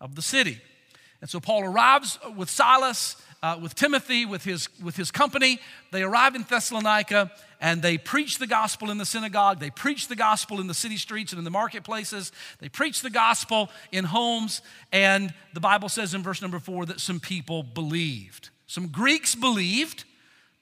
of 0.00 0.14
the 0.14 0.22
city. 0.22 0.60
And 1.20 1.28
so 1.28 1.38
Paul 1.38 1.64
arrives 1.64 2.18
with 2.36 2.48
Silas, 2.48 3.16
uh, 3.42 3.58
with 3.60 3.74
Timothy, 3.74 4.26
with 4.26 4.44
his, 4.44 4.68
with 4.82 4.96
his 4.96 5.10
company. 5.10 5.60
They 5.92 6.02
arrive 6.02 6.34
in 6.34 6.44
Thessalonica 6.48 7.30
and 7.60 7.82
they 7.82 7.98
preach 7.98 8.38
the 8.38 8.46
gospel 8.46 8.90
in 8.90 8.98
the 8.98 9.04
synagogue. 9.04 9.60
They 9.60 9.70
preach 9.70 10.08
the 10.08 10.16
gospel 10.16 10.60
in 10.60 10.66
the 10.66 10.74
city 10.74 10.96
streets 10.96 11.32
and 11.32 11.38
in 11.38 11.44
the 11.44 11.50
marketplaces. 11.50 12.32
They 12.58 12.68
preach 12.68 13.02
the 13.02 13.10
gospel 13.10 13.70
in 13.92 14.04
homes. 14.04 14.62
And 14.92 15.32
the 15.52 15.60
Bible 15.60 15.88
says 15.88 16.14
in 16.14 16.22
verse 16.22 16.42
number 16.42 16.58
four 16.58 16.86
that 16.86 17.00
some 17.00 17.20
people 17.20 17.62
believed. 17.62 18.50
Some 18.66 18.88
Greeks 18.88 19.34
believed. 19.34 20.04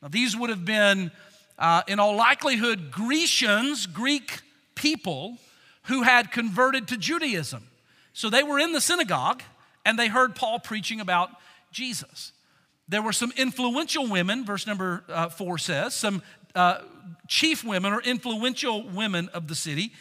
Now, 0.02 0.08
these 0.08 0.36
would 0.36 0.50
have 0.50 0.64
been, 0.64 1.10
uh, 1.58 1.82
in 1.88 1.98
all 2.00 2.16
likelihood, 2.16 2.90
Grecians, 2.90 3.86
Greek 3.86 4.40
people 4.74 5.38
who 5.84 6.02
had 6.02 6.30
converted 6.30 6.88
to 6.88 6.96
Judaism. 6.96 7.66
So 8.12 8.30
they 8.30 8.42
were 8.42 8.58
in 8.58 8.72
the 8.72 8.80
synagogue 8.80 9.42
and 9.84 9.98
they 9.98 10.08
heard 10.08 10.34
Paul 10.34 10.58
preaching 10.58 11.00
about 11.00 11.30
Jesus. 11.72 12.32
There 12.88 13.02
were 13.02 13.12
some 13.12 13.32
influential 13.36 14.06
women, 14.06 14.44
verse 14.44 14.66
number 14.66 15.04
uh, 15.08 15.28
four 15.28 15.58
says, 15.58 15.94
some 15.94 16.22
uh, 16.54 16.80
chief 17.26 17.62
women 17.62 17.92
or 17.92 18.00
influential 18.00 18.88
women 18.88 19.28
of 19.34 19.46
the 19.46 19.54
city, 19.54 19.92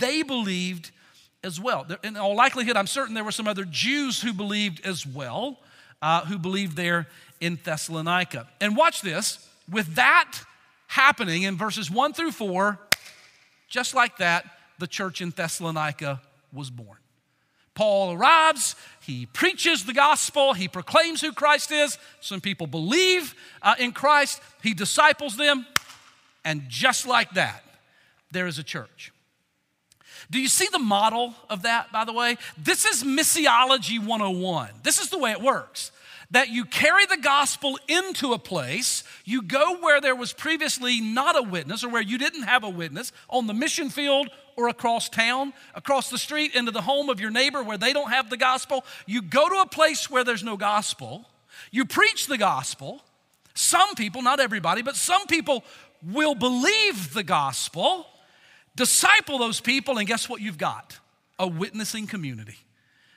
they 0.00 0.22
believed 0.22 0.90
as 1.44 1.60
well. 1.60 1.86
In 2.02 2.16
all 2.16 2.34
likelihood, 2.34 2.76
I'm 2.76 2.86
certain 2.86 3.14
there 3.14 3.24
were 3.24 3.32
some 3.32 3.48
other 3.48 3.64
Jews 3.64 4.20
who 4.20 4.32
believed 4.32 4.84
as 4.84 5.06
well, 5.06 5.58
uh, 6.00 6.24
who 6.24 6.38
believed 6.38 6.76
there 6.76 7.06
in 7.40 7.58
Thessalonica. 7.62 8.48
And 8.60 8.76
watch 8.76 9.02
this 9.02 9.48
with 9.70 9.94
that 9.94 10.38
happening 10.88 11.42
in 11.42 11.56
verses 11.56 11.90
one 11.90 12.12
through 12.12 12.32
four, 12.32 12.78
just 13.68 13.94
like 13.94 14.18
that, 14.18 14.44
the 14.78 14.86
church 14.86 15.20
in 15.20 15.30
Thessalonica 15.30 16.20
was 16.52 16.70
born. 16.70 16.98
Paul 17.74 18.12
arrives, 18.12 18.76
he 19.00 19.26
preaches 19.26 19.84
the 19.84 19.94
gospel, 19.94 20.52
he 20.52 20.68
proclaims 20.68 21.20
who 21.20 21.32
Christ 21.32 21.70
is. 21.70 21.98
Some 22.20 22.40
people 22.40 22.66
believe 22.66 23.34
uh, 23.62 23.74
in 23.78 23.92
Christ, 23.92 24.40
he 24.62 24.74
disciples 24.74 25.36
them, 25.36 25.66
and 26.44 26.64
just 26.68 27.06
like 27.06 27.30
that, 27.32 27.64
there 28.30 28.46
is 28.46 28.58
a 28.58 28.62
church. 28.62 29.12
Do 30.30 30.40
you 30.40 30.48
see 30.48 30.68
the 30.70 30.78
model 30.78 31.34
of 31.50 31.62
that, 31.62 31.92
by 31.92 32.04
the 32.04 32.12
way? 32.12 32.36
This 32.56 32.84
is 32.84 33.02
missiology 33.02 33.98
101. 33.98 34.70
This 34.82 35.00
is 35.00 35.10
the 35.10 35.18
way 35.18 35.32
it 35.32 35.40
works 35.40 35.92
that 36.32 36.48
you 36.48 36.64
carry 36.64 37.04
the 37.06 37.18
gospel 37.18 37.78
into 37.88 38.32
a 38.32 38.38
place, 38.38 39.04
you 39.24 39.42
go 39.42 39.78
where 39.80 40.00
there 40.00 40.16
was 40.16 40.32
previously 40.32 40.98
not 41.00 41.38
a 41.38 41.42
witness 41.42 41.84
or 41.84 41.90
where 41.90 42.02
you 42.02 42.16
didn't 42.16 42.44
have 42.44 42.64
a 42.64 42.70
witness, 42.70 43.12
on 43.28 43.46
the 43.46 43.54
mission 43.54 43.90
field 43.90 44.28
or 44.56 44.68
across 44.68 45.08
town, 45.08 45.52
across 45.74 46.10
the 46.10 46.18
street 46.18 46.54
into 46.54 46.70
the 46.70 46.82
home 46.82 47.08
of 47.08 47.20
your 47.20 47.30
neighbor 47.30 47.62
where 47.62 47.78
they 47.78 47.92
don't 47.92 48.10
have 48.10 48.30
the 48.30 48.36
gospel. 48.36 48.84
You 49.06 49.22
go 49.22 49.48
to 49.48 49.56
a 49.56 49.66
place 49.66 50.10
where 50.10 50.24
there's 50.24 50.44
no 50.44 50.56
gospel, 50.56 51.28
you 51.70 51.84
preach 51.84 52.26
the 52.26 52.38
gospel. 52.38 53.02
Some 53.54 53.94
people, 53.94 54.22
not 54.22 54.40
everybody, 54.40 54.80
but 54.80 54.96
some 54.96 55.26
people 55.26 55.62
will 56.10 56.34
believe 56.34 57.12
the 57.12 57.22
gospel, 57.22 58.06
disciple 58.74 59.38
those 59.38 59.60
people, 59.60 59.98
and 59.98 60.08
guess 60.08 60.28
what 60.28 60.40
you've 60.40 60.58
got? 60.58 60.98
A 61.38 61.46
witnessing 61.46 62.06
community. 62.06 62.56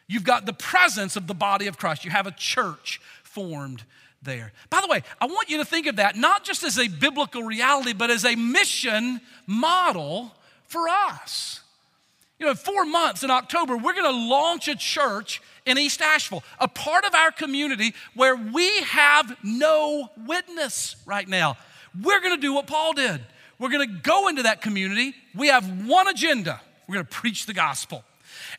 You've 0.08 0.24
got 0.24 0.46
the 0.46 0.54
presence 0.54 1.15
of 1.15 1.27
the 1.27 1.34
body 1.34 1.68
of 1.68 1.77
Christ. 1.77 2.06
You 2.06 2.12
have 2.12 2.27
a 2.27 2.32
church 2.32 3.00
formed 3.24 3.84
there. 4.22 4.51
By 4.70 4.82
the 4.82 4.88
way, 4.88 5.04
I 5.22 5.25
want 5.25 5.50
you 5.50 5.58
to 5.58 5.65
think 5.65 5.88
of 5.88 5.96
that 5.98 6.15
not 6.15 6.44
just 6.44 6.63
as 6.63 6.77
a 6.77 6.88
biblical 6.88 7.44
reality, 7.44 7.94
but 7.94 8.10
as 8.10 8.25
a 8.25 8.36
mission 8.36 9.22
model 9.48 10.34
for 10.67 10.88
us. 10.89 11.62
You 12.39 12.45
know, 12.45 12.51
in 12.51 12.57
four 12.57 12.86
months 12.86 13.24
in 13.24 13.31
October, 13.31 13.77
we're 13.77 13.93
going 13.93 14.12
to 14.12 14.29
launch 14.29 14.67
a 14.67 14.75
church 14.75 15.41
in 15.65 15.77
East 15.77 16.01
Asheville, 16.01 16.43
a 16.60 16.67
part 16.67 17.05
of 17.05 17.15
our 17.15 17.31
community 17.31 17.93
where 18.13 18.36
we 18.36 18.81
have 18.81 19.38
no 19.41 20.10
witness 20.27 20.98
right 21.05 21.27
now. 21.27 21.57
We're 22.01 22.19
going 22.19 22.36
to 22.36 22.41
do 22.41 22.53
what 22.53 22.67
Paul 22.67 22.93
did. 22.93 23.22
We're 23.57 23.69
going 23.69 23.88
to 23.88 23.95
go 24.01 24.27
into 24.27 24.43
that 24.43 24.62
community. 24.62 25.15
We 25.34 25.48
have 25.48 25.88
one 25.88 26.07
agenda 26.07 26.60
we're 26.88 26.95
going 26.95 27.05
to 27.05 27.12
preach 27.12 27.45
the 27.45 27.53
gospel. 27.53 28.03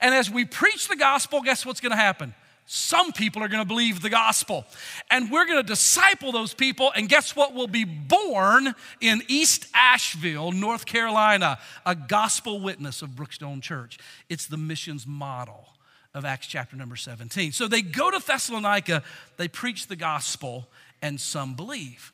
And 0.00 0.14
as 0.14 0.30
we 0.30 0.44
preach 0.44 0.88
the 0.88 0.96
gospel, 0.96 1.42
guess 1.42 1.64
what's 1.64 1.80
going 1.80 1.92
to 1.92 1.96
happen? 1.96 2.34
Some 2.66 3.12
people 3.12 3.44
are 3.44 3.49
going 3.49 3.62
to 3.62 3.68
believe 3.68 4.02
the 4.02 4.11
gospel. 4.11 4.64
And 5.08 5.30
we're 5.30 5.46
going 5.46 5.62
to 5.62 5.66
disciple 5.66 6.32
those 6.32 6.52
people. 6.52 6.92
And 6.96 7.08
guess 7.08 7.37
what 7.37 7.54
will 7.54 7.68
be 7.68 7.85
born 7.85 8.75
in 9.00 9.23
East 9.28 9.66
Asheville, 9.73 10.50
North 10.50 10.85
Carolina? 10.85 11.58
A 11.85 11.94
gospel 11.94 12.61
witness 12.61 13.02
of 13.02 13.11
Brookstone 13.11 13.62
Church. 13.62 13.99
It's 14.28 14.46
the 14.46 14.56
missions 14.56 15.06
model 15.06 15.68
of 16.12 16.25
Acts 16.25 16.49
chapter 16.49 16.76
number 16.76 16.96
17. 16.96 17.52
So 17.52 17.68
they 17.68 17.82
go 17.82 18.11
to 18.11 18.18
Thessalonica, 18.18 19.04
they 19.37 19.46
preach 19.46 19.87
the 19.87 19.96
gospel, 19.96 20.66
and 21.00 21.20
some 21.20 21.54
believe. 21.54 22.12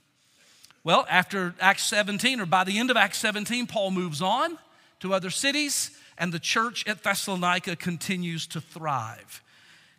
Well, 0.84 1.06
after 1.08 1.54
Acts 1.60 1.84
17, 1.84 2.40
or 2.40 2.46
by 2.46 2.64
the 2.64 2.78
end 2.78 2.90
of 2.90 2.96
Acts 2.96 3.18
17, 3.18 3.68
Paul 3.68 3.92
moves 3.92 4.20
on 4.20 4.58
to 5.00 5.14
other 5.14 5.30
cities, 5.30 5.92
and 6.18 6.32
the 6.32 6.40
church 6.40 6.86
at 6.86 7.02
Thessalonica 7.02 7.76
continues 7.76 8.46
to 8.48 8.60
thrive. 8.60 9.40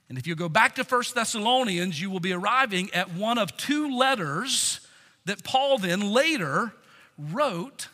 And 0.10 0.18
if 0.18 0.28
you 0.28 0.36
go 0.36 0.50
back 0.50 0.76
to 0.76 0.84
First 0.84 1.16
Thessalonians, 1.16 2.00
you 2.00 2.10
will 2.10 2.20
be 2.20 2.34
arriving 2.34 2.92
at 2.94 3.12
one 3.14 3.38
of 3.38 3.56
two 3.58 3.96
letters 3.96 4.80
that 5.26 5.44
Paul 5.44 5.78
then 5.78 6.12
later 6.12 6.74
wrote 7.18 7.88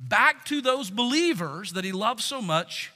back 0.00 0.44
to 0.46 0.60
those 0.60 0.90
believers 0.90 1.72
that 1.74 1.84
he 1.84 1.92
loved 1.92 2.20
so 2.20 2.42
much, 2.42 2.92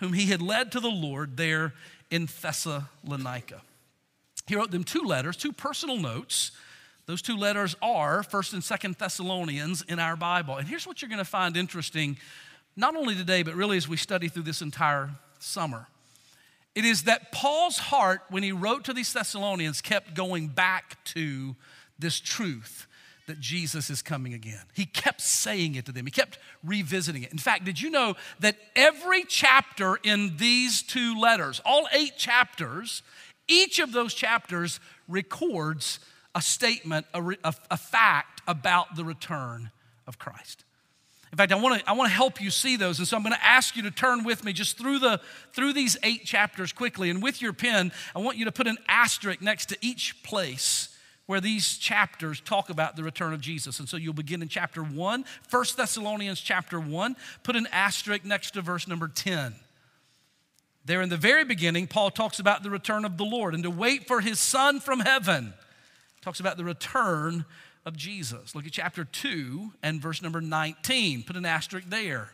whom 0.00 0.14
he 0.14 0.26
had 0.26 0.40
led 0.40 0.72
to 0.72 0.80
the 0.80 0.88
Lord 0.88 1.36
there 1.36 1.74
in 2.10 2.28
Thessalonica. 2.40 3.62
He 4.46 4.56
wrote 4.56 4.70
them 4.70 4.84
two 4.84 5.02
letters, 5.02 5.36
two 5.36 5.52
personal 5.52 5.98
notes 5.98 6.52
those 7.08 7.22
two 7.22 7.38
letters 7.38 7.74
are 7.80 8.22
1st 8.22 8.52
and 8.52 8.62
2nd 8.62 8.98
Thessalonians 8.98 9.80
in 9.80 9.98
our 9.98 10.14
Bible. 10.14 10.56
And 10.56 10.68
here's 10.68 10.86
what 10.86 11.00
you're 11.00 11.08
going 11.08 11.16
to 11.16 11.24
find 11.24 11.56
interesting, 11.56 12.18
not 12.76 12.96
only 12.96 13.14
today, 13.14 13.42
but 13.42 13.54
really 13.54 13.78
as 13.78 13.88
we 13.88 13.96
study 13.96 14.28
through 14.28 14.42
this 14.42 14.60
entire 14.60 15.08
summer. 15.38 15.86
It 16.78 16.84
is 16.84 17.02
that 17.02 17.32
Paul's 17.32 17.76
heart, 17.76 18.20
when 18.30 18.44
he 18.44 18.52
wrote 18.52 18.84
to 18.84 18.92
these 18.92 19.12
Thessalonians, 19.12 19.80
kept 19.80 20.14
going 20.14 20.46
back 20.46 21.02
to 21.06 21.56
this 21.98 22.20
truth 22.20 22.86
that 23.26 23.40
Jesus 23.40 23.90
is 23.90 24.00
coming 24.00 24.32
again. 24.32 24.62
He 24.74 24.86
kept 24.86 25.20
saying 25.20 25.74
it 25.74 25.86
to 25.86 25.92
them, 25.92 26.06
he 26.06 26.12
kept 26.12 26.38
revisiting 26.62 27.24
it. 27.24 27.32
In 27.32 27.38
fact, 27.38 27.64
did 27.64 27.80
you 27.80 27.90
know 27.90 28.14
that 28.38 28.54
every 28.76 29.24
chapter 29.24 29.98
in 30.04 30.36
these 30.36 30.80
two 30.82 31.18
letters, 31.18 31.60
all 31.64 31.88
eight 31.92 32.16
chapters, 32.16 33.02
each 33.48 33.80
of 33.80 33.90
those 33.90 34.14
chapters 34.14 34.78
records 35.08 35.98
a 36.36 36.40
statement, 36.40 37.06
a, 37.12 37.20
a, 37.42 37.54
a 37.72 37.76
fact 37.76 38.40
about 38.46 38.94
the 38.94 39.04
return 39.04 39.72
of 40.06 40.20
Christ. 40.20 40.64
In 41.30 41.36
fact, 41.36 41.52
I 41.52 41.56
want 41.56 41.80
to 41.80 41.88
I 41.88 41.92
want 41.92 42.08
to 42.08 42.14
help 42.14 42.40
you 42.40 42.50
see 42.50 42.76
those, 42.76 42.98
and 42.98 43.06
so 43.06 43.16
I'm 43.16 43.22
going 43.22 43.34
to 43.34 43.44
ask 43.44 43.76
you 43.76 43.82
to 43.82 43.90
turn 43.90 44.24
with 44.24 44.44
me 44.44 44.52
just 44.52 44.78
through 44.78 44.98
the 44.98 45.20
through 45.52 45.72
these 45.72 45.96
eight 46.02 46.24
chapters 46.24 46.72
quickly. 46.72 47.10
And 47.10 47.22
with 47.22 47.42
your 47.42 47.52
pen, 47.52 47.92
I 48.14 48.20
want 48.20 48.38
you 48.38 48.46
to 48.46 48.52
put 48.52 48.66
an 48.66 48.78
asterisk 48.88 49.42
next 49.42 49.66
to 49.66 49.76
each 49.80 50.22
place 50.22 50.96
where 51.26 51.40
these 51.40 51.76
chapters 51.76 52.40
talk 52.40 52.70
about 52.70 52.96
the 52.96 53.02
return 53.02 53.34
of 53.34 53.40
Jesus. 53.42 53.78
And 53.78 53.88
so 53.88 53.98
you'll 53.98 54.14
begin 54.14 54.40
in 54.40 54.48
chapter 54.48 54.82
1, 54.82 55.24
1 55.50 55.64
Thessalonians 55.76 56.40
chapter 56.40 56.80
1, 56.80 57.16
put 57.42 57.54
an 57.54 57.68
asterisk 57.70 58.24
next 58.24 58.52
to 58.52 58.62
verse 58.62 58.88
number 58.88 59.08
10. 59.08 59.54
There 60.86 61.02
in 61.02 61.10
the 61.10 61.18
very 61.18 61.44
beginning, 61.44 61.86
Paul 61.86 62.10
talks 62.10 62.38
about 62.38 62.62
the 62.62 62.70
return 62.70 63.04
of 63.04 63.18
the 63.18 63.26
Lord 63.26 63.52
and 63.52 63.62
to 63.64 63.70
wait 63.70 64.06
for 64.06 64.22
his 64.22 64.38
son 64.38 64.80
from 64.80 65.00
heaven 65.00 65.52
talks 66.22 66.40
about 66.40 66.56
the 66.56 66.64
return 66.64 67.44
of 67.88 67.96
Jesus. 67.96 68.54
Look 68.54 68.66
at 68.66 68.72
chapter 68.72 69.04
2 69.04 69.72
and 69.82 70.00
verse 70.00 70.22
number 70.22 70.40
19. 70.40 71.24
Put 71.24 71.36
an 71.36 71.46
asterisk 71.46 71.88
there. 71.88 72.32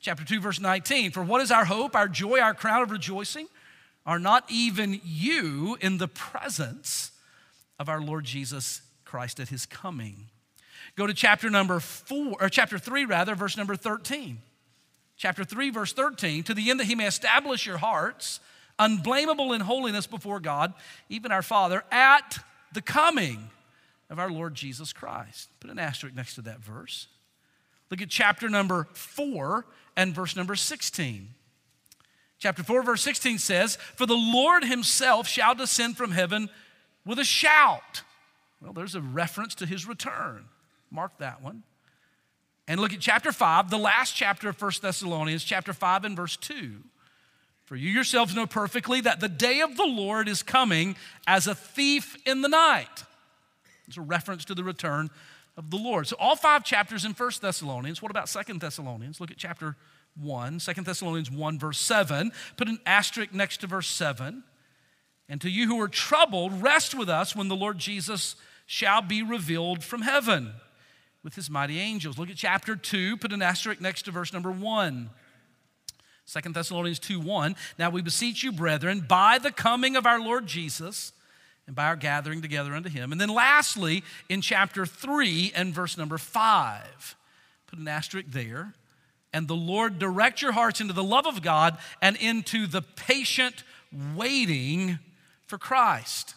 Chapter 0.00 0.24
2, 0.24 0.40
verse 0.40 0.60
19. 0.60 1.12
For 1.12 1.22
what 1.22 1.40
is 1.40 1.50
our 1.50 1.64
hope, 1.64 1.96
our 1.96 2.08
joy, 2.08 2.40
our 2.40 2.52
crown 2.52 2.82
of 2.82 2.90
rejoicing? 2.90 3.46
Are 4.04 4.18
not 4.18 4.44
even 4.50 5.00
you 5.02 5.78
in 5.80 5.98
the 5.98 6.08
presence 6.08 7.12
of 7.78 7.88
our 7.88 8.00
Lord 8.00 8.24
Jesus 8.24 8.82
Christ 9.04 9.40
at 9.40 9.48
his 9.48 9.64
coming? 9.64 10.26
Go 10.96 11.06
to 11.06 11.14
chapter 11.14 11.48
number 11.48 11.80
4, 11.80 12.36
or 12.40 12.48
chapter 12.48 12.78
3, 12.78 13.04
rather, 13.04 13.34
verse 13.34 13.56
number 13.56 13.76
13. 13.76 14.38
Chapter 15.16 15.44
3, 15.44 15.70
verse 15.70 15.92
13. 15.92 16.42
To 16.44 16.54
the 16.54 16.68
end 16.68 16.80
that 16.80 16.86
he 16.86 16.94
may 16.94 17.06
establish 17.06 17.64
your 17.64 17.78
hearts, 17.78 18.40
unblameable 18.78 19.52
in 19.52 19.62
holiness 19.62 20.06
before 20.06 20.40
God, 20.40 20.74
even 21.08 21.32
our 21.32 21.42
Father, 21.42 21.84
at 21.90 22.38
the 22.72 22.82
coming 22.82 23.50
of 24.10 24.18
our 24.18 24.30
Lord 24.30 24.54
Jesus 24.54 24.92
Christ. 24.92 25.48
Put 25.60 25.70
an 25.70 25.78
asterisk 25.78 26.14
next 26.14 26.34
to 26.36 26.42
that 26.42 26.60
verse. 26.60 27.08
Look 27.90 28.02
at 28.02 28.08
chapter 28.08 28.48
number 28.48 28.88
4 28.92 29.66
and 29.96 30.14
verse 30.14 30.36
number 30.36 30.54
16. 30.54 31.28
Chapter 32.38 32.62
4, 32.62 32.82
verse 32.82 33.02
16 33.02 33.38
says, 33.38 33.76
For 33.76 34.06
the 34.06 34.14
Lord 34.14 34.64
himself 34.64 35.26
shall 35.26 35.54
descend 35.54 35.96
from 35.96 36.10
heaven 36.10 36.50
with 37.04 37.18
a 37.18 37.24
shout. 37.24 38.02
Well, 38.60 38.72
there's 38.72 38.94
a 38.94 39.00
reference 39.00 39.54
to 39.56 39.66
his 39.66 39.86
return. 39.86 40.46
Mark 40.90 41.18
that 41.18 41.42
one. 41.42 41.62
And 42.68 42.80
look 42.80 42.92
at 42.92 43.00
chapter 43.00 43.32
5, 43.32 43.70
the 43.70 43.78
last 43.78 44.14
chapter 44.14 44.48
of 44.48 44.60
1 44.60 44.72
Thessalonians, 44.82 45.44
chapter 45.44 45.72
5 45.72 46.04
and 46.04 46.16
verse 46.16 46.36
2. 46.36 46.82
For 47.64 47.76
you 47.76 47.90
yourselves 47.90 48.34
know 48.34 48.46
perfectly 48.46 49.00
that 49.00 49.20
the 49.20 49.28
day 49.28 49.60
of 49.60 49.76
the 49.76 49.86
Lord 49.86 50.28
is 50.28 50.42
coming 50.42 50.96
as 51.26 51.46
a 51.46 51.54
thief 51.54 52.16
in 52.26 52.42
the 52.42 52.48
night. 52.48 53.04
It's 53.88 53.96
a 53.96 54.02
reference 54.02 54.44
to 54.46 54.54
the 54.54 54.64
return 54.64 55.10
of 55.56 55.70
the 55.70 55.76
Lord. 55.76 56.06
So 56.06 56.16
all 56.18 56.36
five 56.36 56.64
chapters 56.64 57.04
in 57.04 57.14
First 57.14 57.40
Thessalonians. 57.42 58.02
What 58.02 58.10
about 58.10 58.28
Second 58.28 58.60
Thessalonians? 58.60 59.20
Look 59.20 59.30
at 59.30 59.36
chapter 59.36 59.76
1, 60.20 60.58
2 60.58 60.72
Thessalonians 60.82 61.30
1, 61.30 61.58
verse 61.58 61.78
7. 61.78 62.32
Put 62.56 62.68
an 62.68 62.78
asterisk 62.86 63.32
next 63.32 63.58
to 63.58 63.66
verse 63.66 63.88
7. 63.88 64.42
And 65.28 65.40
to 65.40 65.50
you 65.50 65.66
who 65.66 65.80
are 65.80 65.88
troubled, 65.88 66.62
rest 66.62 66.94
with 66.94 67.08
us 67.08 67.34
when 67.34 67.48
the 67.48 67.56
Lord 67.56 67.78
Jesus 67.78 68.36
shall 68.66 69.02
be 69.02 69.22
revealed 69.22 69.82
from 69.82 70.02
heaven 70.02 70.52
with 71.22 71.34
his 71.34 71.50
mighty 71.50 71.80
angels. 71.80 72.18
Look 72.18 72.30
at 72.30 72.36
chapter 72.36 72.76
2, 72.76 73.16
put 73.16 73.32
an 73.32 73.42
asterisk 73.42 73.80
next 73.80 74.02
to 74.02 74.10
verse 74.10 74.32
number 74.32 74.50
1. 74.50 75.10
2 76.26 76.52
Thessalonians 76.52 76.98
2 76.98 77.20
1. 77.20 77.56
Now 77.78 77.90
we 77.90 78.02
beseech 78.02 78.42
you, 78.42 78.52
brethren, 78.52 79.04
by 79.08 79.38
the 79.38 79.52
coming 79.52 79.96
of 79.96 80.06
our 80.06 80.20
Lord 80.20 80.46
Jesus 80.46 81.12
and 81.66 81.74
by 81.74 81.86
our 81.86 81.96
gathering 81.96 82.42
together 82.42 82.74
unto 82.74 82.88
him. 82.88 83.12
And 83.12 83.20
then 83.20 83.28
lastly, 83.28 84.04
in 84.28 84.40
chapter 84.40 84.86
3 84.86 85.52
and 85.54 85.74
verse 85.74 85.98
number 85.98 86.18
5, 86.18 87.16
put 87.66 87.78
an 87.78 87.88
asterisk 87.88 88.28
there. 88.30 88.74
And 89.32 89.48
the 89.48 89.56
Lord 89.56 89.98
direct 89.98 90.40
your 90.40 90.52
hearts 90.52 90.80
into 90.80 90.94
the 90.94 91.02
love 91.02 91.26
of 91.26 91.42
God 91.42 91.76
and 92.00 92.16
into 92.16 92.66
the 92.66 92.82
patient 92.82 93.64
waiting 94.14 94.98
for 95.46 95.58
Christ. 95.58 96.34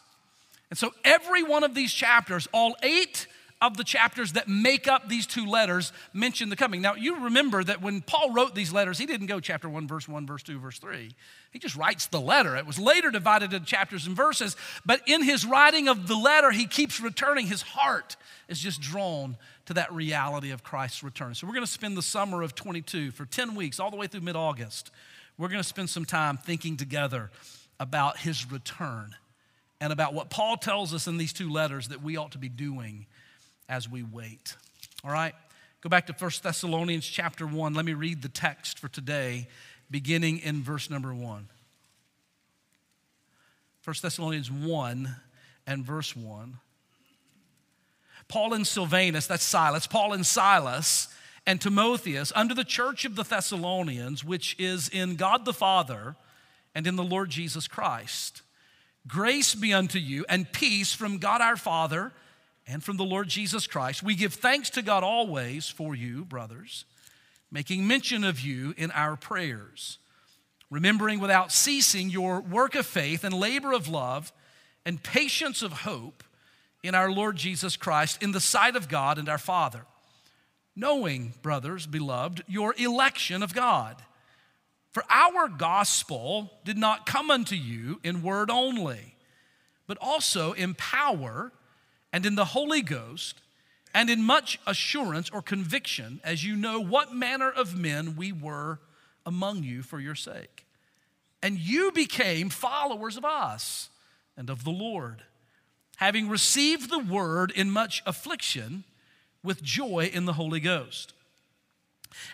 And 0.69 0.77
so 0.77 0.91
every 1.03 1.43
one 1.43 1.63
of 1.63 1.73
these 1.73 1.93
chapters, 1.93 2.47
all 2.51 2.75
eight 2.83 3.27
of 3.61 3.75
the 3.75 3.83
chapters 3.83 4.33
that 4.33 4.47
make 4.47 4.87
up 4.87 5.09
these 5.09 5.27
two 5.27 5.45
letters 5.45 5.91
mention 6.13 6.49
the 6.49 6.55
coming. 6.55 6.81
Now, 6.81 6.95
you 6.95 7.25
remember 7.25 7.61
that 7.63 7.81
when 7.81 8.01
Paul 8.01 8.31
wrote 8.31 8.55
these 8.55 8.71
letters, 8.71 8.97
he 8.97 9.05
didn't 9.05 9.27
go 9.27 9.41
chapter 9.41 9.67
1, 9.67 9.85
verse 9.85 10.07
1, 10.07 10.25
verse 10.25 10.43
2, 10.43 10.59
verse 10.59 10.79
3. 10.79 11.11
He 11.51 11.59
just 11.59 11.75
writes 11.75 12.07
the 12.07 12.21
letter. 12.21 12.55
It 12.55 12.65
was 12.65 12.79
later 12.79 13.11
divided 13.11 13.53
into 13.53 13.65
chapters 13.65 14.07
and 14.07 14.15
verses, 14.15 14.55
but 14.85 15.01
in 15.07 15.23
his 15.23 15.45
writing 15.45 15.89
of 15.89 16.07
the 16.07 16.15
letter, 16.15 16.51
he 16.51 16.67
keeps 16.67 17.01
returning. 17.01 17.47
His 17.47 17.61
heart 17.61 18.15
is 18.47 18.59
just 18.59 18.79
drawn 18.79 19.35
to 19.65 19.73
that 19.73 19.91
reality 19.91 20.51
of 20.51 20.63
Christ's 20.63 21.03
return. 21.03 21.35
So, 21.35 21.45
we're 21.45 21.53
going 21.53 21.65
to 21.65 21.71
spend 21.71 21.97
the 21.97 22.01
summer 22.01 22.41
of 22.41 22.55
22 22.55 23.11
for 23.11 23.25
10 23.25 23.55
weeks, 23.55 23.79
all 23.79 23.91
the 23.91 23.97
way 23.97 24.07
through 24.07 24.21
mid 24.21 24.37
August. 24.37 24.91
We're 25.37 25.49
going 25.49 25.61
to 25.61 25.67
spend 25.67 25.89
some 25.89 26.05
time 26.05 26.37
thinking 26.37 26.77
together 26.77 27.29
about 27.79 28.17
his 28.17 28.49
return 28.51 29.15
and 29.81 29.93
about 29.93 30.13
what 30.13 30.29
Paul 30.29 30.57
tells 30.57 30.93
us 30.93 31.07
in 31.07 31.17
these 31.17 31.33
two 31.33 31.49
letters 31.49 31.89
that 31.89 32.01
we 32.01 32.17
ought 32.17 32.31
to 32.31 32.37
be 32.37 32.49
doing 32.49 33.05
as 33.69 33.87
we 33.87 34.03
wait. 34.03 34.55
All 35.05 35.11
right? 35.11 35.35
Go 35.81 35.89
back 35.89 36.07
to 36.07 36.13
1 36.13 36.31
Thessalonians 36.43 37.07
chapter 37.07 37.47
1. 37.47 37.73
Let 37.73 37.85
me 37.85 37.93
read 37.93 38.21
the 38.21 38.29
text 38.29 38.79
for 38.79 38.89
today, 38.89 39.47
beginning 39.89 40.39
in 40.39 40.61
verse 40.61 40.89
number 40.89 41.13
1. 41.13 41.47
1 43.85 43.95
Thessalonians 44.01 44.51
1 44.51 45.15
and 45.65 45.85
verse 45.85 46.15
1. 46.15 46.57
Paul 48.27 48.53
and 48.53 48.67
Silvanus, 48.67 49.27
that's 49.27 49.43
Silas, 49.43 49.87
Paul 49.87 50.13
and 50.13 50.25
Silas 50.25 51.07
and 51.47 51.61
Timotheus, 51.61 52.31
under 52.35 52.53
the 52.53 52.65
church 52.65 53.05
of 53.05 53.15
the 53.15 53.23
Thessalonians, 53.23 54.23
which 54.23 54.55
is 54.59 54.89
in 54.89 55.15
God 55.15 55.45
the 55.45 55.53
Father 55.53 56.15
and 56.75 56.85
in 56.85 56.95
the 56.95 57.03
Lord 57.03 57.29
Jesus 57.29 57.67
Christ. 57.67 58.41
Grace 59.07 59.55
be 59.55 59.73
unto 59.73 59.97
you 59.97 60.25
and 60.27 60.51
peace 60.51 60.93
from 60.93 61.17
God 61.17 61.41
our 61.41 61.57
Father 61.57 62.11
and 62.69 62.83
from 62.83 62.97
the 62.97 63.03
Lord 63.03 63.27
Jesus 63.27 63.65
Christ. 63.65 64.03
We 64.03 64.15
give 64.15 64.35
thanks 64.35 64.69
to 64.71 64.83
God 64.83 65.03
always 65.03 65.67
for 65.67 65.95
you, 65.95 66.23
brothers, 66.23 66.85
making 67.51 67.87
mention 67.87 68.23
of 68.23 68.39
you 68.39 68.75
in 68.77 68.91
our 68.91 69.15
prayers, 69.15 69.97
remembering 70.69 71.19
without 71.19 71.51
ceasing 71.51 72.11
your 72.11 72.39
work 72.39 72.75
of 72.75 72.85
faith 72.85 73.23
and 73.23 73.33
labor 73.33 73.73
of 73.73 73.87
love 73.87 74.31
and 74.85 75.01
patience 75.01 75.63
of 75.63 75.71
hope 75.71 76.23
in 76.83 76.93
our 76.93 77.11
Lord 77.11 77.37
Jesus 77.37 77.75
Christ 77.75 78.21
in 78.21 78.33
the 78.33 78.39
sight 78.39 78.75
of 78.75 78.87
God 78.87 79.17
and 79.17 79.27
our 79.27 79.39
Father. 79.39 79.85
Knowing, 80.75 81.33
brothers, 81.41 81.87
beloved, 81.87 82.43
your 82.47 82.75
election 82.77 83.41
of 83.41 83.53
God. 83.55 84.01
For 84.91 85.03
our 85.09 85.47
gospel 85.47 86.51
did 86.63 86.77
not 86.77 87.05
come 87.07 87.31
unto 87.31 87.55
you 87.55 87.99
in 88.03 88.21
word 88.21 88.51
only, 88.51 89.15
but 89.87 89.97
also 89.99 90.53
in 90.53 90.75
power 90.75 91.51
and 92.11 92.25
in 92.25 92.35
the 92.35 92.45
Holy 92.45 92.81
Ghost, 92.81 93.41
and 93.93 94.09
in 94.09 94.21
much 94.21 94.59
assurance 94.67 95.29
or 95.29 95.41
conviction, 95.41 96.21
as 96.23 96.43
you 96.43 96.55
know 96.55 96.79
what 96.79 97.13
manner 97.13 97.49
of 97.49 97.77
men 97.77 98.15
we 98.15 98.31
were 98.31 98.79
among 99.25 99.63
you 99.63 99.81
for 99.81 99.99
your 99.99 100.15
sake. 100.15 100.65
And 101.41 101.57
you 101.57 101.91
became 101.91 102.49
followers 102.49 103.17
of 103.17 103.25
us 103.25 103.89
and 104.37 104.49
of 104.49 104.63
the 104.63 104.71
Lord, 104.71 105.23
having 105.97 106.29
received 106.29 106.89
the 106.89 106.99
word 106.99 107.51
in 107.51 107.71
much 107.71 108.03
affliction 108.05 108.83
with 109.43 109.63
joy 109.63 110.09
in 110.11 110.25
the 110.25 110.33
Holy 110.33 110.59
Ghost. 110.59 111.13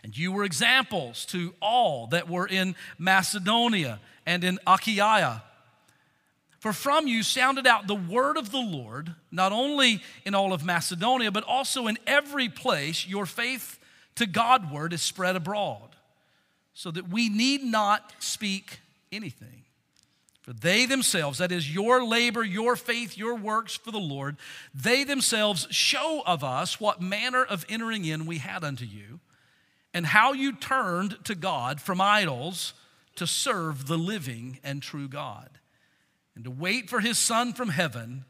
And 0.04 0.18
you 0.18 0.32
were 0.32 0.44
examples 0.44 1.26
to 1.28 1.54
all 1.62 2.08
that 2.08 2.30
were 2.30 2.48
in 2.48 2.76
Macedonia 2.98 4.00
and 4.26 4.44
in 4.44 4.60
Achaia 4.66 5.44
for 6.66 6.74
from 6.74 7.06
you 7.06 7.22
sounded 7.22 7.68
out 7.68 7.86
the 7.86 7.94
word 7.94 8.38
of 8.38 8.50
the 8.50 8.58
Lord, 8.58 9.14
not 9.32 9.52
only 9.52 10.02
in 10.26 10.34
all 10.34 10.52
of 10.52 10.66
Macedonia, 10.66 11.30
but 11.30 11.44
also 11.44 11.86
in 11.86 12.00
every 12.08 12.50
place 12.50 13.06
your 13.06 13.28
faith 13.28 13.78
to 14.16 14.26
Godward 14.26 14.92
is 14.92 15.04
spread 15.04 15.36
abroad, 15.36 15.96
so 16.74 16.90
that 16.90 17.08
we 17.08 17.30
need 17.30 17.64
not 17.64 18.14
speak 18.18 18.80
anything. 19.12 19.66
For 20.42 20.54
they 20.54 20.88
themselves, 20.88 21.38
that 21.38 21.52
is 21.52 21.72
your 21.72 22.04
labor, 22.04 22.44
your 22.44 22.76
faith, 22.76 23.16
your 23.16 23.36
works 23.36 23.76
for 23.76 23.92
the 23.92 24.00
Lord, 24.00 24.36
they 24.74 25.04
themselves 25.04 25.68
show 25.70 26.24
of 26.26 26.44
us 26.44 26.80
what 26.82 27.00
manner 27.00 27.44
of 27.44 27.64
entering 27.70 28.06
in 28.06 28.26
we 28.26 28.40
had 28.40 28.64
unto 28.64 28.86
you, 28.86 29.20
and 29.94 30.08
how 30.08 30.34
you 30.34 30.52
turned 30.52 31.24
to 31.26 31.36
God 31.36 31.80
from 31.80 32.02
idols 32.02 32.74
to 33.18 33.28
serve 33.28 33.86
the 33.86 34.00
living 34.00 34.58
and 34.64 34.82
true 34.82 35.08
God 35.08 35.60
and 36.36 36.44
to 36.44 36.52
wait 36.52 36.90
for 36.90 37.00
his 37.00 37.18
Son 37.18 37.54
from 37.54 37.70
heaven, 37.70 38.26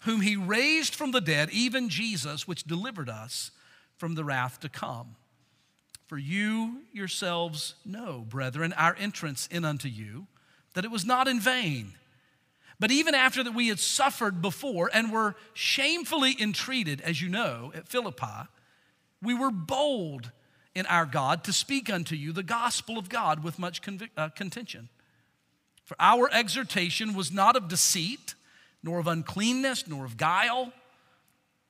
whom 0.00 0.22
he 0.22 0.36
raised 0.36 0.94
from 0.94 1.12
the 1.12 1.20
dead, 1.20 1.50
even 1.50 1.88
Jesus, 1.88 2.48
which 2.48 2.64
delivered 2.64 3.08
us 3.08 3.50
from 3.98 4.14
the 4.14 4.24
wrath 4.24 4.60
to 4.60 4.68
come. 4.68 5.16
For 6.06 6.18
you 6.18 6.82
yourselves 6.92 7.74
know, 7.84 8.24
brethren, 8.28 8.72
our 8.72 8.96
entrance 8.98 9.46
in 9.46 9.64
unto 9.64 9.88
you, 9.88 10.26
that 10.74 10.84
it 10.84 10.90
was 10.90 11.04
not 11.04 11.28
in 11.28 11.38
vain. 11.38 11.92
But 12.80 12.90
even 12.90 13.14
after 13.14 13.44
that 13.44 13.54
we 13.54 13.68
had 13.68 13.78
suffered 13.78 14.40
before 14.40 14.90
and 14.92 15.12
were 15.12 15.36
shamefully 15.52 16.34
entreated, 16.40 17.02
as 17.02 17.20
you 17.20 17.28
know, 17.28 17.72
at 17.74 17.86
Philippi, 17.86 18.48
we 19.22 19.34
were 19.34 19.50
bold 19.50 20.30
in 20.74 20.86
our 20.86 21.04
God 21.04 21.44
to 21.44 21.52
speak 21.52 21.90
unto 21.90 22.14
you 22.14 22.32
the 22.32 22.42
gospel 22.42 22.96
of 22.96 23.10
God 23.10 23.44
with 23.44 23.58
much 23.58 23.82
convic- 23.82 24.10
uh, 24.16 24.30
contention. 24.30 24.88
For 25.90 25.96
our 25.98 26.32
exhortation 26.32 27.14
was 27.14 27.32
not 27.32 27.56
of 27.56 27.66
deceit, 27.66 28.36
nor 28.80 29.00
of 29.00 29.08
uncleanness, 29.08 29.88
nor 29.88 30.04
of 30.04 30.16
guile, 30.16 30.72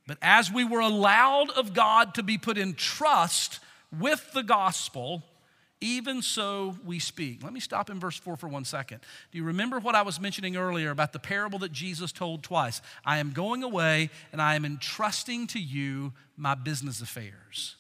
but 0.07 0.19
as 0.21 0.53
we 0.53 0.63
were 0.63 0.81
allowed 0.81 1.49
of 1.53 1.73
God 1.73 2.13
to 2.17 2.23
be 2.23 2.37
put 2.37 2.59
in 2.59 2.75
trust 2.75 3.61
with 3.99 4.31
the 4.35 4.43
gospel, 4.43 5.23
even 5.81 6.21
so 6.21 6.77
we 6.85 6.99
speak. 6.99 7.43
Let 7.43 7.55
me 7.55 7.61
stop 7.61 7.89
in 7.89 7.99
verse 7.99 8.19
4 8.19 8.37
for 8.37 8.47
one 8.47 8.67
second. 8.67 9.01
Do 9.33 9.39
you 9.39 9.45
remember 9.45 9.81
what 9.81 9.95
I 9.95 10.03
was 10.03 10.21
mentioning 10.21 10.55
earlier 10.55 10.91
about 10.91 11.15
the 11.15 11.19
parable 11.19 11.59
that 11.61 11.73
Jesus 11.73 12.13
told 12.13 12.43
twice? 12.43 12.83
I 13.07 13.21
am 13.21 13.31
going 13.31 13.63
away 13.63 14.11
and 14.33 14.43
I 14.43 14.55
am 14.55 14.67
entrusting 14.67 15.47
to 15.47 15.59
you 15.59 16.13
my 16.37 16.55
business 16.55 17.01
affairs. 17.01 17.77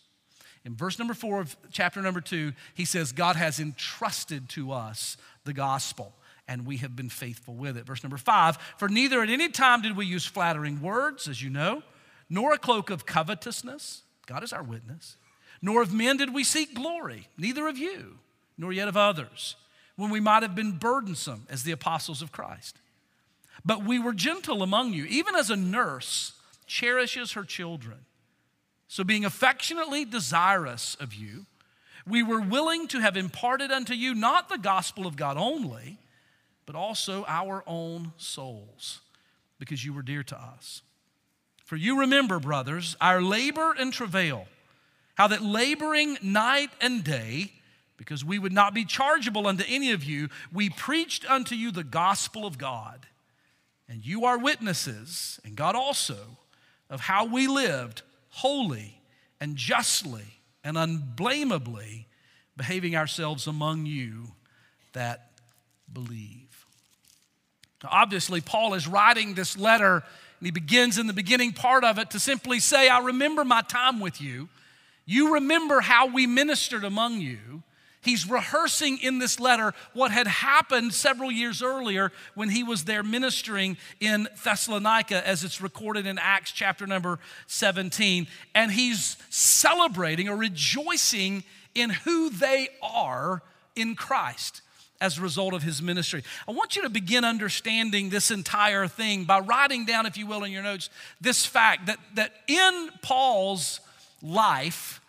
In 0.64 0.74
verse 0.74 0.98
number 0.98 1.12
4 1.12 1.42
of 1.42 1.54
chapter 1.70 2.00
number 2.00 2.22
2, 2.22 2.54
he 2.72 2.86
says, 2.86 3.12
God 3.12 3.36
has 3.36 3.60
entrusted 3.60 4.48
to 4.50 4.72
us 4.72 5.18
the 5.44 5.52
gospel 5.52 6.14
and 6.50 6.66
we 6.66 6.76
have 6.78 6.94
been 6.94 7.08
faithful 7.08 7.54
with 7.54 7.78
it. 7.78 7.86
Verse 7.86 8.02
number 8.02 8.18
5, 8.18 8.58
for 8.76 8.90
neither 8.90 9.22
at 9.22 9.30
any 9.30 9.48
time 9.48 9.80
did 9.80 9.96
we 9.96 10.04
use 10.04 10.26
flattering 10.26 10.82
words, 10.82 11.26
as 11.28 11.40
you 11.40 11.48
know, 11.48 11.82
nor 12.28 12.52
a 12.52 12.58
cloak 12.58 12.90
of 12.90 13.06
covetousness. 13.06 14.02
God 14.26 14.44
is 14.44 14.52
our 14.52 14.62
witness 14.62 15.16
nor 15.62 15.82
of 15.82 15.92
men 15.92 16.16
did 16.16 16.32
we 16.32 16.44
seek 16.44 16.74
glory, 16.74 17.28
neither 17.36 17.68
of 17.68 17.76
you, 17.76 18.18
nor 18.56 18.72
yet 18.72 18.88
of 18.88 18.96
others, 18.96 19.56
when 19.96 20.10
we 20.10 20.20
might 20.20 20.42
have 20.42 20.54
been 20.54 20.72
burdensome 20.72 21.46
as 21.50 21.62
the 21.62 21.72
apostles 21.72 22.22
of 22.22 22.32
Christ. 22.32 22.78
But 23.64 23.84
we 23.84 23.98
were 23.98 24.14
gentle 24.14 24.62
among 24.62 24.94
you, 24.94 25.04
even 25.04 25.34
as 25.34 25.50
a 25.50 25.56
nurse 25.56 26.32
cherishes 26.66 27.32
her 27.32 27.44
children. 27.44 27.98
So, 28.88 29.04
being 29.04 29.24
affectionately 29.24 30.04
desirous 30.04 30.96
of 30.96 31.14
you, 31.14 31.46
we 32.06 32.22
were 32.22 32.40
willing 32.40 32.88
to 32.88 33.00
have 33.00 33.16
imparted 33.16 33.70
unto 33.70 33.92
you 33.92 34.14
not 34.14 34.48
the 34.48 34.58
gospel 34.58 35.06
of 35.06 35.16
God 35.16 35.36
only, 35.36 35.98
but 36.70 36.78
also 36.78 37.24
our 37.26 37.64
own 37.66 38.12
souls, 38.16 39.00
because 39.58 39.84
you 39.84 39.92
were 39.92 40.02
dear 40.02 40.22
to 40.22 40.40
us. 40.40 40.82
For 41.64 41.74
you 41.74 41.98
remember, 41.98 42.38
brothers, 42.38 42.96
our 43.00 43.20
labor 43.20 43.74
and 43.76 43.92
travail 43.92 44.46
how 45.16 45.26
that 45.26 45.42
laboring 45.42 46.16
night 46.22 46.70
and 46.80 47.02
day, 47.02 47.50
because 47.96 48.24
we 48.24 48.38
would 48.38 48.52
not 48.52 48.72
be 48.72 48.84
chargeable 48.84 49.48
unto 49.48 49.64
any 49.66 49.90
of 49.90 50.04
you, 50.04 50.28
we 50.52 50.70
preached 50.70 51.28
unto 51.28 51.56
you 51.56 51.72
the 51.72 51.82
gospel 51.82 52.46
of 52.46 52.56
God. 52.56 53.04
And 53.88 54.06
you 54.06 54.26
are 54.26 54.38
witnesses, 54.38 55.40
and 55.44 55.56
God 55.56 55.74
also, 55.74 56.38
of 56.88 57.00
how 57.00 57.24
we 57.24 57.48
lived 57.48 58.02
holy 58.28 59.00
and 59.40 59.56
justly 59.56 60.40
and 60.62 60.78
unblameably, 60.78 62.06
behaving 62.56 62.94
ourselves 62.94 63.48
among 63.48 63.86
you 63.86 64.28
that 64.92 65.32
believe. 65.92 66.39
Obviously, 67.88 68.40
Paul 68.40 68.74
is 68.74 68.86
writing 68.86 69.34
this 69.34 69.56
letter, 69.56 69.94
and 69.94 70.46
he 70.46 70.50
begins 70.50 70.98
in 70.98 71.06
the 71.06 71.12
beginning 71.12 71.52
part 71.52 71.84
of 71.84 71.98
it 71.98 72.10
to 72.10 72.20
simply 72.20 72.60
say, 72.60 72.88
I 72.88 73.00
remember 73.00 73.44
my 73.44 73.62
time 73.62 74.00
with 74.00 74.20
you. 74.20 74.48
You 75.06 75.34
remember 75.34 75.80
how 75.80 76.06
we 76.06 76.26
ministered 76.26 76.84
among 76.84 77.20
you. 77.20 77.62
He's 78.02 78.28
rehearsing 78.28 78.98
in 78.98 79.18
this 79.18 79.38
letter 79.38 79.74
what 79.92 80.10
had 80.10 80.26
happened 80.26 80.94
several 80.94 81.30
years 81.30 81.62
earlier 81.62 82.12
when 82.34 82.48
he 82.48 82.62
was 82.62 82.84
there 82.84 83.02
ministering 83.02 83.76
in 84.00 84.26
Thessalonica, 84.42 85.26
as 85.26 85.44
it's 85.44 85.60
recorded 85.60 86.06
in 86.06 86.18
Acts 86.18 86.52
chapter 86.52 86.86
number 86.86 87.18
17. 87.46 88.26
And 88.54 88.70
he's 88.72 89.18
celebrating 89.28 90.30
or 90.30 90.36
rejoicing 90.36 91.44
in 91.74 91.90
who 91.90 92.30
they 92.30 92.68
are 92.82 93.42
in 93.76 93.94
Christ 93.94 94.62
as 95.00 95.18
a 95.18 95.22
result 95.22 95.54
of 95.54 95.62
his 95.62 95.80
ministry. 95.80 96.22
I 96.46 96.52
want 96.52 96.76
you 96.76 96.82
to 96.82 96.90
begin 96.90 97.24
understanding 97.24 98.10
this 98.10 98.30
entire 98.30 98.86
thing 98.86 99.24
by 99.24 99.40
writing 99.40 99.86
down, 99.86 100.06
if 100.06 100.16
you 100.16 100.26
will, 100.26 100.44
in 100.44 100.52
your 100.52 100.62
notes, 100.62 100.90
this 101.20 101.46
fact 101.46 101.86
that, 101.86 101.98
that 102.14 102.32
in 102.46 102.90
Paul's 103.02 103.80
life, 104.22 105.00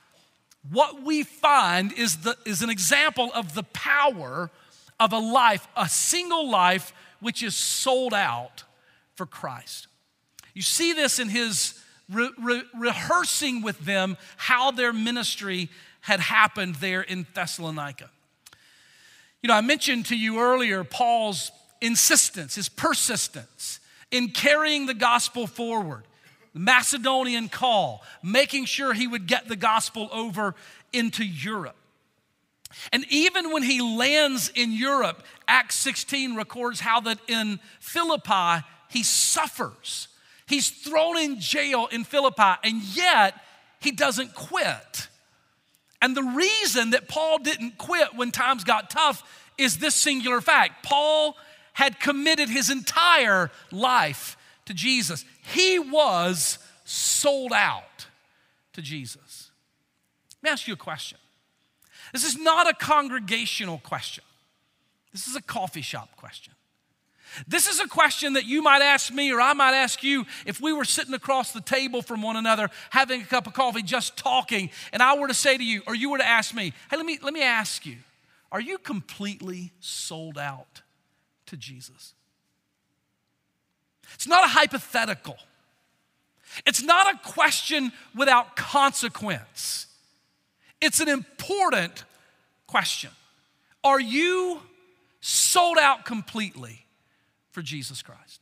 what 0.69 1.03
we 1.03 1.23
find 1.23 1.91
is, 1.93 2.17
the, 2.17 2.37
is 2.45 2.61
an 2.61 2.69
example 2.69 3.31
of 3.33 3.53
the 3.53 3.63
power 3.63 4.49
of 4.99 5.11
a 5.11 5.17
life, 5.17 5.67
a 5.75 5.89
single 5.89 6.49
life, 6.49 6.93
which 7.19 7.43
is 7.43 7.55
sold 7.55 8.13
out 8.13 8.63
for 9.15 9.25
Christ. 9.25 9.87
You 10.53 10.61
see 10.61 10.93
this 10.93 11.19
in 11.19 11.29
his 11.29 11.81
re- 12.09 12.31
re- 12.41 12.63
rehearsing 12.77 13.61
with 13.61 13.79
them 13.79 14.17
how 14.37 14.71
their 14.71 14.93
ministry 14.93 15.69
had 16.01 16.19
happened 16.19 16.75
there 16.75 17.01
in 17.01 17.25
Thessalonica. 17.33 18.09
You 19.41 19.47
know, 19.47 19.55
I 19.55 19.61
mentioned 19.61 20.07
to 20.07 20.17
you 20.17 20.39
earlier 20.39 20.83
Paul's 20.83 21.51
insistence, 21.81 22.55
his 22.55 22.69
persistence 22.69 23.79
in 24.11 24.29
carrying 24.29 24.85
the 24.85 24.93
gospel 24.93 25.47
forward 25.47 26.03
the 26.53 26.59
Macedonian 26.59 27.47
call, 27.47 28.03
making 28.21 28.65
sure 28.65 28.93
he 28.93 29.07
would 29.07 29.25
get 29.25 29.47
the 29.47 29.55
gospel 29.55 30.09
over 30.11 30.53
into 30.91 31.23
Europe. 31.23 31.77
And 32.91 33.05
even 33.09 33.51
when 33.51 33.63
he 33.63 33.81
lands 33.81 34.51
in 34.53 34.71
Europe, 34.71 35.23
Acts 35.47 35.75
16 35.75 36.35
records 36.35 36.79
how 36.79 36.99
that 37.01 37.19
in 37.27 37.59
Philippi 37.79 38.65
he 38.89 39.03
suffers. 39.03 40.09
He's 40.45 40.69
thrown 40.69 41.17
in 41.17 41.39
jail 41.39 41.87
in 41.91 42.03
Philippi, 42.03 42.55
and 42.63 42.81
yet 42.81 43.35
he 43.79 43.91
doesn't 43.91 44.35
quit. 44.35 45.07
And 46.01 46.17
the 46.17 46.23
reason 46.23 46.91
that 46.91 47.07
Paul 47.07 47.37
didn't 47.39 47.77
quit 47.77 48.15
when 48.15 48.31
times 48.31 48.63
got 48.63 48.89
tough 48.89 49.23
is 49.57 49.77
this 49.77 49.95
singular 49.95 50.41
fact 50.41 50.83
Paul 50.83 51.37
had 51.73 51.99
committed 51.99 52.49
his 52.49 52.69
entire 52.69 53.51
life 53.71 54.35
to 54.65 54.73
Jesus. 54.73 55.25
He 55.43 55.79
was 55.79 56.57
sold 56.83 57.53
out 57.53 58.07
to 58.73 58.81
Jesus. 58.81 59.51
Let 60.41 60.49
me 60.49 60.53
ask 60.53 60.67
you 60.67 60.73
a 60.73 60.77
question. 60.77 61.17
This 62.13 62.23
is 62.23 62.37
not 62.37 62.69
a 62.69 62.73
congregational 62.73 63.79
question, 63.79 64.23
this 65.11 65.27
is 65.27 65.35
a 65.35 65.41
coffee 65.41 65.81
shop 65.81 66.09
question. 66.17 66.53
This 67.47 67.67
is 67.67 67.79
a 67.79 67.87
question 67.87 68.33
that 68.33 68.45
you 68.45 68.61
might 68.61 68.81
ask 68.81 69.11
me 69.11 69.31
or 69.31 69.39
I 69.39 69.53
might 69.53 69.73
ask 69.73 70.03
you 70.03 70.25
if 70.45 70.59
we 70.59 70.73
were 70.73 70.85
sitting 70.85 71.13
across 71.13 71.51
the 71.51 71.61
table 71.61 72.01
from 72.01 72.21
one 72.21 72.35
another, 72.35 72.69
having 72.89 73.21
a 73.21 73.25
cup 73.25 73.47
of 73.47 73.53
coffee, 73.53 73.81
just 73.81 74.17
talking, 74.17 74.69
and 74.91 75.01
I 75.01 75.17
were 75.17 75.27
to 75.27 75.33
say 75.33 75.57
to 75.57 75.63
you, 75.63 75.81
or 75.87 75.95
you 75.95 76.09
were 76.09 76.17
to 76.17 76.27
ask 76.27 76.53
me, 76.53 76.73
hey, 76.89 76.97
let 76.97 77.05
me, 77.05 77.19
let 77.21 77.33
me 77.33 77.41
ask 77.41 77.85
you, 77.85 77.97
are 78.51 78.61
you 78.61 78.77
completely 78.77 79.71
sold 79.79 80.37
out 80.37 80.81
to 81.47 81.57
Jesus? 81.57 82.13
It's 84.13 84.27
not 84.27 84.43
a 84.43 84.49
hypothetical. 84.49 85.37
It's 86.65 86.83
not 86.83 87.13
a 87.13 87.17
question 87.29 87.93
without 88.13 88.57
consequence. 88.57 89.87
It's 90.81 90.99
an 90.99 91.07
important 91.07 92.03
question. 92.67 93.11
Are 93.83 93.99
you 93.99 94.59
sold 95.21 95.77
out 95.77 96.03
completely 96.03 96.85
for 97.51 97.61
Jesus 97.61 98.01
Christ? 98.01 98.41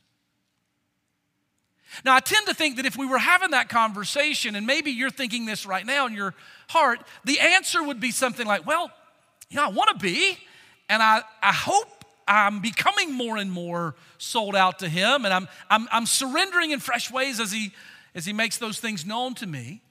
Now, 2.04 2.14
I 2.14 2.20
tend 2.20 2.46
to 2.46 2.54
think 2.54 2.76
that 2.76 2.86
if 2.86 2.96
we 2.96 3.06
were 3.06 3.18
having 3.18 3.50
that 3.50 3.68
conversation, 3.68 4.54
and 4.54 4.66
maybe 4.66 4.92
you're 4.92 5.10
thinking 5.10 5.44
this 5.44 5.66
right 5.66 5.84
now 5.84 6.06
in 6.06 6.14
your 6.14 6.34
heart, 6.68 7.00
the 7.24 7.40
answer 7.40 7.82
would 7.82 8.00
be 8.00 8.12
something 8.12 8.46
like, 8.46 8.64
well, 8.64 8.90
you 9.48 9.56
know, 9.56 9.64
I 9.64 9.70
want 9.70 9.90
to 9.90 9.96
be, 9.96 10.38
and 10.88 11.02
I, 11.02 11.22
I 11.42 11.52
hope 11.52 12.04
I'm 12.28 12.60
becoming 12.60 13.12
more 13.12 13.36
and 13.36 13.50
more 13.50 13.96
sold 14.18 14.54
out 14.54 14.78
to 14.80 14.88
Him, 14.88 15.24
and 15.24 15.34
I'm, 15.34 15.48
I'm, 15.68 15.88
I'm 15.90 16.06
surrendering 16.06 16.70
in 16.70 16.78
fresh 16.78 17.10
ways 17.10 17.40
as 17.40 17.50
he, 17.50 17.72
as 18.14 18.24
he 18.24 18.32
makes 18.32 18.58
those 18.58 18.78
things 18.78 19.04
known 19.04 19.34
to 19.36 19.46
me. 19.46 19.82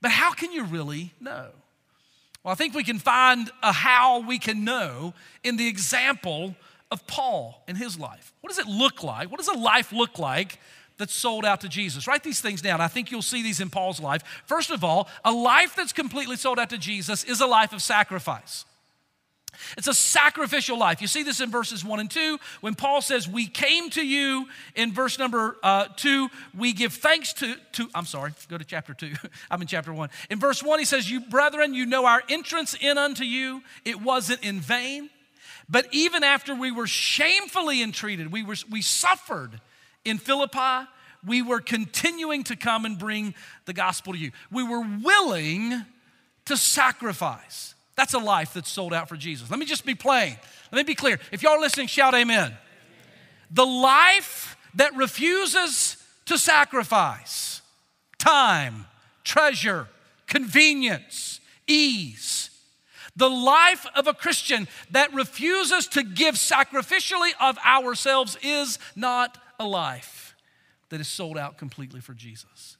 But 0.00 0.12
how 0.12 0.32
can 0.32 0.52
you 0.52 0.62
really 0.64 1.12
know? 1.20 1.48
Well, 2.44 2.52
I 2.52 2.54
think 2.54 2.74
we 2.74 2.84
can 2.84 3.00
find 3.00 3.50
a 3.62 3.72
how 3.72 4.20
we 4.20 4.38
can 4.38 4.64
know 4.64 5.14
in 5.42 5.56
the 5.56 5.66
example 5.66 6.54
of 6.90 7.06
Paul 7.06 7.62
in 7.68 7.76
his 7.76 7.98
life. 7.98 8.32
What 8.40 8.48
does 8.48 8.58
it 8.58 8.66
look 8.66 9.02
like? 9.02 9.30
What 9.30 9.38
does 9.38 9.48
a 9.48 9.58
life 9.58 9.92
look 9.92 10.18
like 10.18 10.58
that's 10.96 11.12
sold 11.12 11.44
out 11.44 11.60
to 11.62 11.68
Jesus? 11.68 12.06
Write 12.06 12.24
these 12.24 12.40
things 12.40 12.62
down. 12.62 12.80
I 12.80 12.88
think 12.88 13.10
you'll 13.10 13.22
see 13.22 13.42
these 13.42 13.60
in 13.60 13.70
Paul's 13.70 14.00
life. 14.00 14.22
First 14.46 14.70
of 14.70 14.82
all, 14.82 15.08
a 15.24 15.32
life 15.32 15.74
that's 15.76 15.92
completely 15.92 16.36
sold 16.36 16.58
out 16.58 16.70
to 16.70 16.78
Jesus 16.78 17.24
is 17.24 17.40
a 17.40 17.46
life 17.46 17.72
of 17.72 17.82
sacrifice. 17.82 18.64
It's 19.76 19.88
a 19.88 19.94
sacrificial 19.94 20.78
life. 20.78 21.00
You 21.00 21.08
see 21.08 21.22
this 21.22 21.40
in 21.40 21.50
verses 21.50 21.84
one 21.84 22.00
and 22.00 22.10
two 22.10 22.38
when 22.60 22.74
Paul 22.74 23.00
says, 23.00 23.28
We 23.28 23.46
came 23.46 23.90
to 23.90 24.06
you 24.06 24.46
in 24.74 24.92
verse 24.92 25.18
number 25.18 25.56
uh, 25.62 25.86
two, 25.96 26.28
we 26.56 26.72
give 26.72 26.92
thanks 26.92 27.32
to, 27.34 27.56
to, 27.72 27.88
I'm 27.94 28.06
sorry, 28.06 28.32
go 28.48 28.58
to 28.58 28.64
chapter 28.64 28.94
two. 28.94 29.14
I'm 29.50 29.60
in 29.60 29.66
chapter 29.66 29.92
one. 29.92 30.10
In 30.30 30.38
verse 30.38 30.62
one, 30.62 30.78
he 30.78 30.84
says, 30.84 31.10
You 31.10 31.20
brethren, 31.20 31.74
you 31.74 31.86
know 31.86 32.06
our 32.06 32.22
entrance 32.28 32.76
in 32.80 32.98
unto 32.98 33.24
you, 33.24 33.62
it 33.84 34.00
wasn't 34.00 34.44
in 34.44 34.60
vain. 34.60 35.10
But 35.68 35.86
even 35.92 36.24
after 36.24 36.54
we 36.54 36.70
were 36.70 36.86
shamefully 36.86 37.82
entreated, 37.82 38.32
we, 38.32 38.42
were, 38.42 38.56
we 38.70 38.80
suffered 38.80 39.60
in 40.04 40.18
Philippi, 40.18 40.88
we 41.26 41.42
were 41.42 41.60
continuing 41.60 42.44
to 42.44 42.56
come 42.56 42.84
and 42.84 42.98
bring 42.98 43.34
the 43.66 43.72
gospel 43.72 44.12
to 44.14 44.18
you. 44.18 44.30
We 44.50 44.62
were 44.62 44.80
willing 44.80 45.84
to 46.46 46.56
sacrifice. 46.56 47.74
That's 47.96 48.14
a 48.14 48.18
life 48.18 48.54
that's 48.54 48.70
sold 48.70 48.94
out 48.94 49.08
for 49.08 49.16
Jesus. 49.16 49.50
Let 49.50 49.58
me 49.58 49.66
just 49.66 49.84
be 49.84 49.94
plain. 49.94 50.36
Let 50.72 50.78
me 50.78 50.84
be 50.84 50.94
clear. 50.94 51.18
If 51.32 51.42
y'all 51.42 51.52
are 51.52 51.60
listening, 51.60 51.88
shout 51.88 52.14
amen. 52.14 52.46
amen. 52.46 52.56
The 53.50 53.66
life 53.66 54.56
that 54.76 54.94
refuses 54.96 55.96
to 56.26 56.38
sacrifice 56.38 57.60
time, 58.18 58.86
treasure, 59.24 59.88
convenience, 60.26 61.40
ease, 61.66 62.37
The 63.18 63.28
life 63.28 63.84
of 63.96 64.06
a 64.06 64.14
Christian 64.14 64.68
that 64.92 65.12
refuses 65.12 65.88
to 65.88 66.04
give 66.04 66.36
sacrificially 66.36 67.32
of 67.40 67.58
ourselves 67.58 68.38
is 68.42 68.78
not 68.94 69.36
a 69.58 69.66
life 69.66 70.36
that 70.90 71.00
is 71.00 71.08
sold 71.08 71.36
out 71.36 71.58
completely 71.58 72.00
for 72.00 72.14
Jesus. 72.14 72.76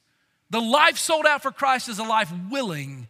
The 0.49 0.61
life 0.61 0.97
sold 0.97 1.25
out 1.25 1.43
for 1.43 1.51
Christ 1.51 1.89
is 1.89 1.99
a 1.99 2.03
life 2.03 2.31
willing 2.49 3.09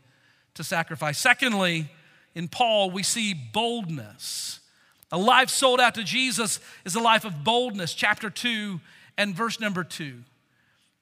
to 0.55 0.63
sacrifice. 0.63 1.19
Secondly, 1.19 1.91
in 2.33 2.47
Paul, 2.47 2.89
we 2.89 3.03
see 3.03 3.35
boldness. 3.35 4.59
A 5.11 5.17
life 5.17 5.49
sold 5.49 5.79
out 5.79 5.93
to 5.95 6.03
Jesus 6.03 6.59
is 6.83 6.95
a 6.95 6.99
life 6.99 7.25
of 7.25 7.43
boldness. 7.43 7.93
Chapter 7.93 8.31
2 8.31 8.81
and 9.19 9.35
verse 9.35 9.59
number 9.59 9.83
2. 9.83 10.15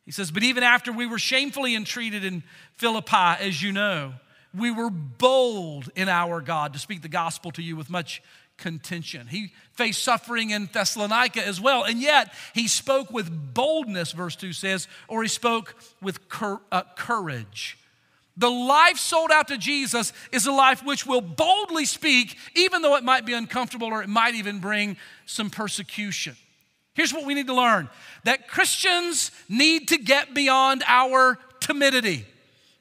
He 0.04 0.12
says, 0.12 0.30
But 0.30 0.44
even 0.44 0.62
after 0.62 0.92
we 0.92 1.06
were 1.06 1.20
shamefully 1.20 1.74
entreated 1.74 2.26
in 2.26 2.44
Philippi, 2.74 3.16
as 3.40 3.64
you 3.64 3.72
know, 3.72 4.16
we 4.58 4.72
were 4.72 4.90
bold 4.90 5.90
in 5.96 6.10
our 6.10 6.42
God 6.42 6.74
to 6.74 6.80
speak 6.80 7.02
the 7.02 7.08
gospel 7.08 7.52
to 7.52 7.62
you 7.62 7.76
with 7.76 7.90
much 7.90 8.22
contention. 8.58 9.28
He 9.28 9.52
faced 9.74 10.04
suffering 10.04 10.50
in 10.50 10.70
Thessalonica 10.72 11.46
as 11.46 11.62
well, 11.62 11.84
and 11.84 12.02
yet 12.02 12.34
he 12.54 12.68
spoke 12.68 13.12
with 13.12 13.54
boldness, 13.54 14.12
verse 14.12 14.36
2 14.36 14.54
says, 14.54 14.88
or 15.08 15.22
he 15.22 15.30
spoke 15.30 15.76
with 16.02 16.28
cur- 16.28 16.60
uh, 16.72 16.84
courage. 16.96 17.78
The 18.36 18.50
life 18.50 18.98
sold 18.98 19.32
out 19.32 19.48
to 19.48 19.58
Jesus 19.58 20.14
is 20.32 20.46
a 20.46 20.52
life 20.52 20.84
which 20.86 21.06
will 21.06 21.22
boldly 21.22 21.86
speak, 21.86 22.38
even 22.56 22.84
though 22.84 22.96
it 22.96 23.04
might 23.04 23.26
be 23.26 23.34
uncomfortable 23.34 23.88
or 23.88 24.04
it 24.04 24.10
might 24.10 24.36
even 24.36 24.60
bring 24.60 24.98
some 25.26 25.50
persecution. 25.50 26.36
Here's 26.94 27.14
what 27.14 27.26
we 27.26 27.34
need 27.34 27.48
to 27.48 27.56
learn 27.56 27.90
that 28.26 28.48
Christians 28.48 29.32
need 29.50 29.88
to 29.90 29.98
get 29.98 30.34
beyond 30.34 30.84
our 30.88 31.40
timidity. 31.60 32.26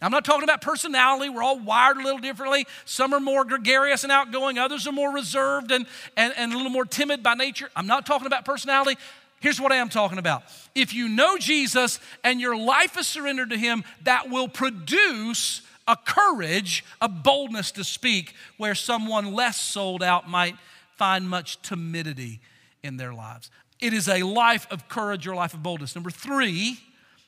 I'm 0.03 0.11
not 0.11 0.25
talking 0.25 0.45
about 0.45 0.61
personality. 0.61 1.31
We're 1.31 1.43
all 1.43 1.59
wired 1.59 1.97
a 1.97 2.03
little 2.03 2.19
differently. 2.19 2.67
Some 2.85 3.15
are 3.15 3.21
more 3.21 3.45
gregarious 3.45 4.03
and 4.03 4.13
outgoing, 4.13 4.59
others 4.59 4.87
are 4.87 4.93
more 4.93 5.13
reserved 5.13 5.71
and, 5.73 5.87
and, 6.17 6.35
and 6.37 6.53
a 6.53 6.57
little 6.57 6.71
more 6.71 6.85
timid 6.85 7.23
by 7.23 7.35
nature. 7.35 7.71
I'm 7.75 7.87
not 7.87 8.05
talking 8.05 8.27
about 8.27 8.45
personality. 8.45 8.99
Here's 9.41 9.61
what 9.61 9.73
I 9.73 9.77
am 9.77 9.89
talking 9.89 10.19
about. 10.19 10.45
If 10.75 10.95
you 10.95 11.09
know 11.09 11.37
Jesus 11.39 12.01
and 12.25 12.41
your 12.41 12.57
life 12.57 12.99
is 12.99 13.07
surrendered 13.07 13.51
to 13.51 13.59
Him, 13.59 13.85
that 14.05 14.31
will 14.31 14.49
produce 14.49 15.63
a 15.89 15.97
courage, 15.97 16.85
a 17.01 17.09
boldness 17.09 17.71
to 17.73 17.85
speak 17.85 18.35
where 18.57 18.75
someone 18.75 19.33
less 19.33 19.61
sold 19.61 20.03
out 20.03 20.29
might 20.29 20.57
find 20.97 21.29
much 21.29 21.61
timidity 21.63 22.41
in 22.83 22.97
their 22.97 23.15
lives. 23.15 23.51
It 23.81 23.93
is 23.93 24.09
a 24.09 24.23
life 24.23 24.67
of 24.71 24.89
courage 24.89 25.27
or 25.27 25.33
a 25.33 25.37
life 25.37 25.55
of 25.55 25.63
boldness. 25.63 25.95
Number 25.95 26.11
three, 26.11 26.79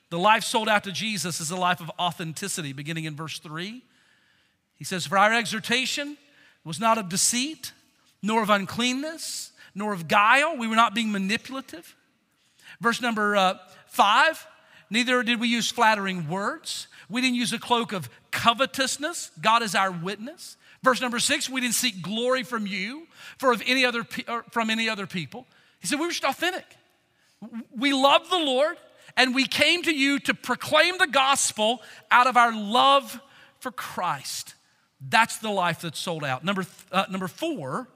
the 0.09 0.19
life 0.19 0.43
sold 0.43 0.67
out 0.67 0.83
to 0.85 0.91
Jesus 0.91 1.39
is 1.39 1.51
a 1.51 1.55
life 1.55 1.81
of 1.81 1.91
authenticity, 1.99 2.73
beginning 2.73 3.05
in 3.05 3.15
verse 3.15 3.39
3. 3.39 3.83
He 4.75 4.83
says, 4.83 5.05
For 5.05 5.17
our 5.17 5.33
exhortation 5.33 6.17
was 6.63 6.79
not 6.79 6.97
of 6.97 7.09
deceit, 7.09 7.73
nor 8.21 8.41
of 8.41 8.49
uncleanness, 8.49 9.51
nor 9.75 9.93
of 9.93 10.07
guile. 10.07 10.57
We 10.57 10.67
were 10.67 10.75
not 10.75 10.95
being 10.95 11.11
manipulative. 11.11 11.95
Verse 12.81 13.01
number 13.01 13.35
uh, 13.35 13.57
5 13.87 14.47
Neither 14.89 15.21
did 15.23 15.39
we 15.39 15.47
use 15.47 15.69
flattering 15.69 16.27
words. 16.27 16.87
We 17.09 17.21
didn't 17.21 17.35
use 17.35 17.53
a 17.53 17.59
cloak 17.59 17.93
of 17.93 18.09
covetousness. 18.31 19.31
God 19.39 19.61
is 19.61 19.75
our 19.75 19.91
witness. 19.91 20.57
Verse 20.81 21.01
number 21.01 21.19
six, 21.19 21.49
we 21.49 21.61
didn't 21.61 21.75
seek 21.75 22.01
glory 22.01 22.43
from 22.43 22.65
you, 22.65 23.05
for 23.37 23.51
of 23.51 23.61
any 23.65 23.85
other 23.85 24.03
from 24.51 24.69
any 24.69 24.89
other 24.89 25.05
people. 25.05 25.45
He 25.79 25.87
said 25.87 25.99
we 25.99 26.05
were 26.05 26.11
just 26.11 26.23
authentic. 26.23 26.65
We 27.75 27.93
love 27.93 28.29
the 28.29 28.37
Lord 28.39 28.77
and 29.19 29.35
we 29.35 29.45
came 29.45 29.83
to 29.83 29.93
you 29.93 30.17
to 30.17 30.33
proclaim 30.33 30.97
the 30.97 31.05
gospel 31.05 31.81
out 32.09 32.25
of 32.25 32.37
our 32.37 32.55
love 32.55 33.19
for 33.59 33.69
Christ. 33.69 34.55
That's 35.01 35.39
the 35.39 35.49
life 35.49 35.81
that's 35.81 35.99
sold 35.99 36.23
out. 36.23 36.45
Number, 36.45 36.65
uh, 36.89 37.03
number 37.11 37.27
four, 37.27 37.89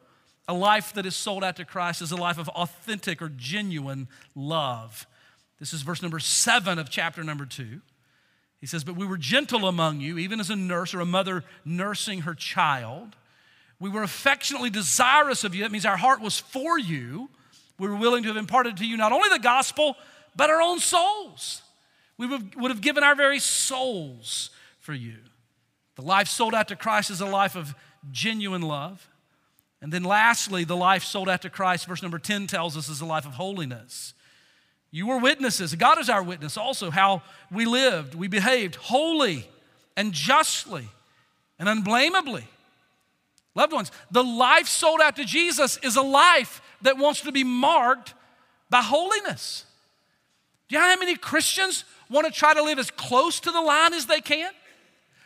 a 0.50 0.54
life 0.54 0.92
that 0.96 1.06
is 1.06 1.16
sold 1.16 1.46
out 1.46 1.56
to 1.56 1.66
Christ 1.66 2.02
is 2.02 2.12
a 2.12 2.18
life 2.18 2.38
of 2.38 2.50
authentic 2.50 3.22
or 3.22 3.30
genuine 3.30 4.10
love. 4.36 5.08
This 5.62 5.72
is 5.72 5.82
verse 5.82 6.02
number 6.02 6.20
seven 6.20 6.78
of 6.78 6.90
chapter 6.90 7.24
number 7.24 7.46
two. 7.46 7.80
He 8.60 8.68
says, 8.68 8.84
But 8.84 8.98
we 8.98 9.06
were 9.06 9.18
gentle 9.18 9.66
among 9.66 10.02
you, 10.02 10.18
even 10.18 10.42
as 10.42 10.50
a 10.50 10.58
nurse 10.58 10.94
or 10.94 11.00
a 11.00 11.06
mother 11.06 11.46
nursing 11.64 12.22
her 12.22 12.34
child. 12.34 13.16
We 13.80 13.90
were 13.90 14.04
affectionately 14.04 14.70
desirous 14.70 15.46
of 15.46 15.56
you. 15.56 15.64
That 15.64 15.72
means 15.72 15.86
our 15.86 15.96
heart 15.96 16.20
was 16.20 16.38
for 16.38 16.78
you. 16.78 17.30
We 17.80 17.88
were 17.88 17.96
willing 17.96 18.24
to 18.24 18.28
have 18.28 18.38
imparted 18.38 18.76
to 18.78 18.86
you 18.86 18.98
not 18.98 19.14
only 19.14 19.30
the 19.30 19.40
gospel, 19.40 19.96
but 20.36 20.50
our 20.50 20.62
own 20.62 20.80
souls. 20.80 21.62
We 22.18 22.28
would 22.28 22.72
have 22.72 22.82
given 22.82 23.04
our 23.04 23.16
very 23.16 23.40
souls 23.40 24.52
for 24.80 24.94
you. 24.94 25.18
The 25.96 26.02
life 26.02 26.28
sold 26.28 26.54
out 26.54 26.68
to 26.70 26.76
Christ 26.76 27.10
is 27.10 27.22
a 27.22 27.26
life 27.26 27.56
of 27.56 27.76
genuine 28.12 28.62
love. 28.62 29.08
And 29.82 29.92
then 29.92 30.04
lastly, 30.04 30.64
the 30.64 30.76
life 30.76 31.04
sold 31.04 31.28
out 31.28 31.42
to 31.42 31.50
Christ, 31.50 31.88
verse 31.88 32.02
number 32.02 32.20
10 32.20 32.48
tells 32.48 32.78
us, 32.78 32.88
is 32.88 33.02
a 33.02 33.06
life 33.06 33.26
of 33.26 33.34
holiness. 33.34 34.14
You 34.92 35.08
were 35.08 35.18
witnesses. 35.18 35.74
God 35.76 36.00
is 36.00 36.10
our 36.10 36.24
witness 36.24 36.56
also, 36.56 36.92
how 36.92 37.24
we 37.52 37.66
lived, 37.66 38.16
we 38.16 38.28
behaved 38.28 38.76
holy 38.76 39.50
and 39.98 40.14
justly 40.14 40.88
and 41.60 41.68
unblameably. 41.68 42.48
Loved 43.56 43.74
ones, 43.74 43.92
the 44.10 44.24
life 44.24 44.68
sold 44.68 45.02
out 45.02 45.16
to 45.18 45.26
Jesus 45.26 45.78
is 45.78 45.96
a 45.96 46.02
life 46.02 46.62
that 46.82 46.98
wants 46.98 47.22
to 47.22 47.32
be 47.32 47.44
marked 47.44 48.14
by 48.70 48.82
holiness. 48.82 49.66
Do 50.74 50.80
you 50.80 50.86
know 50.86 50.90
how 50.90 51.00
many 51.00 51.16
Christians 51.16 51.86
want 52.10 52.26
to 52.26 52.34
try 52.34 52.56
to 52.56 52.64
live 52.64 52.80
as 52.80 52.90
close 52.90 53.40
to 53.42 53.52
the 53.52 53.62
line 53.62 53.94
as 53.94 54.08
they 54.08 54.22
can? 54.22 54.50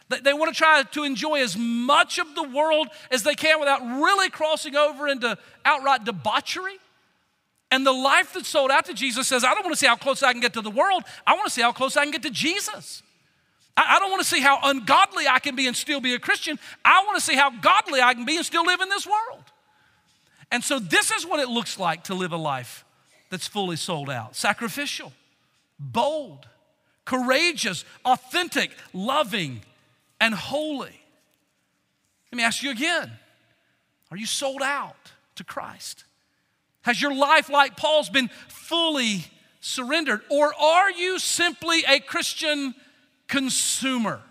They 0.10 0.34
want 0.34 0.54
to 0.54 0.58
try 0.58 0.84
to 0.84 1.04
enjoy 1.06 1.42
as 1.42 1.56
much 1.56 2.20
of 2.20 2.36
the 2.36 2.44
world 2.44 2.90
as 3.12 3.24
they 3.24 3.34
can 3.34 3.58
without 3.58 3.80
really 3.82 4.30
crossing 4.30 4.76
over 4.76 5.08
into 5.08 5.38
outright 5.64 6.04
debauchery. 6.04 6.78
And 7.72 7.88
the 7.88 7.94
life 7.94 8.34
that's 8.34 8.50
sold 8.50 8.72
out 8.72 8.88
to 8.88 8.94
Jesus 8.94 9.26
says, 9.30 9.46
I 9.46 9.54
don't 9.54 9.64
want 9.64 9.74
to 9.74 9.80
see 9.80 9.88
how 9.88 9.96
close 9.96 10.22
I 10.22 10.34
can 10.34 10.42
get 10.42 10.52
to 10.52 10.62
the 10.62 10.70
world. 10.70 11.04
I 11.26 11.32
want 11.36 11.46
to 11.46 11.50
see 11.50 11.62
how 11.62 11.72
close 11.72 11.96
I 11.96 12.04
can 12.04 12.12
get 12.12 12.24
to 12.24 12.30
Jesus. 12.30 13.02
I 13.78 14.00
don't 14.00 14.12
want 14.12 14.22
to 14.22 14.28
see 14.28 14.42
how 14.42 14.60
ungodly 14.64 15.30
I 15.30 15.40
can 15.40 15.56
be 15.56 15.66
and 15.66 15.78
still 15.78 16.02
be 16.02 16.14
a 16.14 16.20
Christian. 16.20 16.60
I 16.84 17.06
want 17.06 17.18
to 17.20 17.24
see 17.24 17.38
how 17.38 17.52
godly 17.52 18.02
I 18.02 18.14
can 18.16 18.26
be 18.26 18.36
and 18.36 18.46
still 18.46 18.66
live 18.66 18.82
in 18.82 18.90
this 18.90 19.08
world. 19.08 19.46
And 20.52 20.62
so, 20.62 20.78
this 20.78 21.10
is 21.12 21.26
what 21.26 21.40
it 21.40 21.48
looks 21.48 21.80
like 21.80 22.04
to 22.06 22.16
live 22.16 22.34
a 22.34 22.38
life 22.38 22.84
that's 23.30 23.48
fully 23.48 23.78
sold 23.78 24.10
out 24.10 24.36
sacrificial 24.36 25.14
bold, 25.80 26.48
courageous, 27.06 27.86
authentic, 28.06 28.72
loving, 28.94 29.62
and 30.20 30.34
holy. 30.34 31.02
Let 32.32 32.38
me 32.38 32.44
ask 32.44 32.63
you 32.63 32.72
again 32.72 33.12
are 34.12 34.18
you 34.18 34.26
sold 34.26 34.62
out 34.62 35.12
to 35.36 35.44
Christ? 35.44 36.06
Has 36.82 37.02
your 37.02 37.13
life, 37.13 37.50
like 37.50 37.76
Paul's, 37.76 38.10
been 38.10 38.30
fully 38.48 39.26
surrendered? 39.60 40.22
Or 40.30 40.54
are 40.54 40.90
you 40.92 41.20
simply 41.20 41.84
a 41.88 42.00
Christian 42.00 42.74
consumer? 43.28 44.22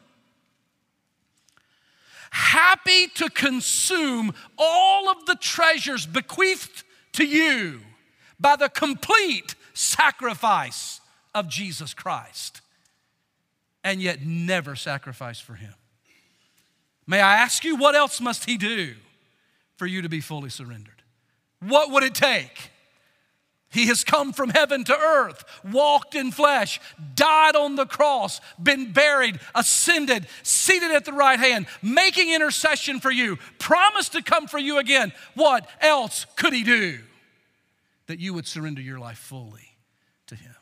Happy 2.30 3.08
to 3.08 3.28
consume 3.30 4.34
all 4.56 5.10
of 5.10 5.26
the 5.26 5.36
treasures 5.36 6.06
bequeathed 6.06 6.84
to 7.12 7.26
you 7.26 7.80
by 8.40 8.56
the 8.56 8.68
complete 8.68 9.54
sacrifice 9.74 11.00
of 11.36 11.48
Jesus 11.48 11.92
Christ 11.92 12.62
and 13.84 14.00
yet 14.00 14.24
never 14.24 14.74
sacrifice 14.74 15.38
for 15.38 15.54
him. 15.54 15.74
May 17.06 17.20
I 17.20 17.36
ask 17.36 17.62
you, 17.62 17.76
what 17.76 17.94
else 17.94 18.20
must 18.20 18.46
he 18.46 18.56
do 18.56 18.94
for 19.76 19.86
you 19.86 20.02
to 20.02 20.08
be 20.08 20.20
fully 20.20 20.48
surrendered? 20.48 21.02
What 21.60 21.92
would 21.92 22.02
it 22.02 22.14
take? 22.14 22.70
He 23.68 23.86
has 23.88 24.02
come 24.02 24.32
from 24.32 24.48
heaven 24.48 24.84
to 24.84 24.96
earth, 24.96 25.44
walked 25.62 26.14
in 26.14 26.32
flesh, 26.32 26.80
died 27.14 27.54
on 27.54 27.76
the 27.76 27.84
cross, 27.84 28.40
been 28.60 28.92
buried, 28.92 29.38
ascended, 29.54 30.26
seated 30.42 30.92
at 30.92 31.04
the 31.04 31.12
right 31.12 31.38
hand, 31.38 31.66
making 31.82 32.32
intercession 32.32 32.98
for 32.98 33.10
you, 33.10 33.36
promised 33.58 34.12
to 34.12 34.22
come 34.22 34.46
for 34.46 34.58
you 34.58 34.78
again. 34.78 35.12
What 35.34 35.68
else 35.82 36.24
could 36.36 36.54
he 36.54 36.64
do 36.64 37.00
that 38.06 38.20
you 38.20 38.32
would 38.32 38.46
surrender 38.46 38.80
your 38.80 38.98
life 38.98 39.18
fully 39.18 39.76
to 40.28 40.34
him? 40.34 40.55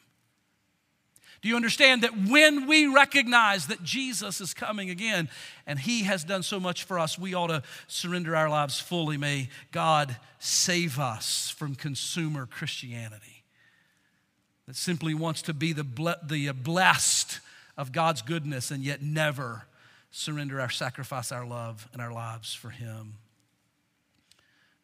Do 1.45 1.51
you 1.51 1.57
understand 1.57 2.05
that 2.05 2.17
when 2.17 2.67
we 2.67 2.87
recognize 2.87 3.67
that 3.67 3.83
Jesus 3.83 4.41
is 4.41 4.55
coming 4.55 4.89
again 4.89 5.29
and 5.67 5.79
He 5.79 6.05
has 6.05 6.25
done 6.25 6.43
so 6.43 6.59
much 6.59 6.85
for 6.85 6.99
us, 6.99 7.19
we 7.19 7.35
ought 7.35 7.49
to 7.49 7.63
surrender 7.87 8.35
our 8.35 8.49
lives 8.49 8.81
fully? 8.81 9.19
May 9.19 9.51
God 9.71 10.17
save 10.39 10.99
us 10.99 11.51
from 11.51 11.75
consumer 11.75 12.47
Christianity 12.47 13.45
that 14.67 14.75
simply 14.75 15.13
wants 15.13 15.43
to 15.43 15.53
be 15.53 15.75
the, 15.75 15.87
the 16.27 16.51
blessed 16.53 17.41
of 17.77 17.93
God's 17.93 18.23
goodness 18.23 18.71
and 18.71 18.83
yet 18.83 19.03
never 19.03 19.67
surrender 20.11 20.63
our 20.63 20.71
sacrifice, 20.71 21.31
our 21.31 21.45
love, 21.45 21.87
and 21.93 22.01
our 22.01 22.11
lives 22.11 22.55
for 22.55 22.71
Him. 22.71 23.17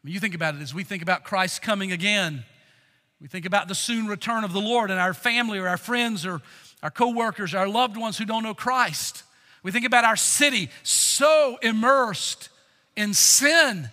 When 0.02 0.12
you 0.12 0.20
think 0.20 0.34
about 0.34 0.56
it, 0.56 0.60
as 0.60 0.74
we 0.74 0.84
think 0.84 1.00
about 1.00 1.24
Christ 1.24 1.62
coming 1.62 1.90
again, 1.90 2.44
we 3.20 3.28
think 3.28 3.44
about 3.44 3.68
the 3.68 3.74
soon 3.74 4.06
return 4.06 4.44
of 4.44 4.52
the 4.52 4.60
Lord 4.60 4.90
and 4.90 4.98
our 4.98 5.14
family 5.14 5.58
or 5.58 5.68
our 5.68 5.76
friends 5.76 6.24
or 6.24 6.40
our 6.82 6.90
coworkers, 6.90 7.54
our 7.54 7.68
loved 7.68 7.96
ones 7.96 8.16
who 8.16 8.24
don't 8.24 8.42
know 8.42 8.54
Christ. 8.54 9.24
We 9.62 9.72
think 9.72 9.84
about 9.84 10.04
our 10.04 10.16
city 10.16 10.70
so 10.82 11.58
immersed 11.62 12.48
in 12.96 13.12
sin 13.12 13.90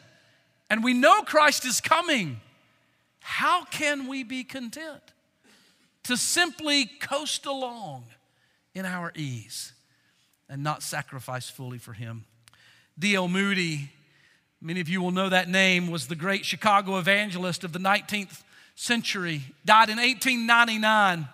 and 0.69 0.83
we 0.83 0.93
know 0.93 1.21
Christ 1.21 1.65
is 1.65 1.79
coming, 1.79 2.39
how 3.19 3.63
can 3.65 4.07
we 4.07 4.23
be 4.23 4.43
content 4.43 5.01
to 6.03 6.17
simply 6.17 6.85
coast 6.85 7.45
along 7.45 8.05
in 8.73 8.85
our 8.85 9.11
ease 9.15 9.73
and 10.49 10.63
not 10.63 10.83
sacrifice 10.83 11.49
fully 11.49 11.77
for 11.77 11.93
Him? 11.93 12.25
D.L. 12.99 13.27
Moody, 13.27 13.91
many 14.61 14.81
of 14.81 14.89
you 14.89 15.01
will 15.01 15.11
know 15.11 15.29
that 15.29 15.47
name, 15.47 15.89
was 15.89 16.07
the 16.07 16.15
great 16.15 16.45
Chicago 16.45 16.97
evangelist 16.97 17.63
of 17.63 17.71
the 17.71 17.79
19th 17.79 18.43
century, 18.77 19.41
died 19.65 19.89
in 19.89 19.97
1899, 19.97 21.27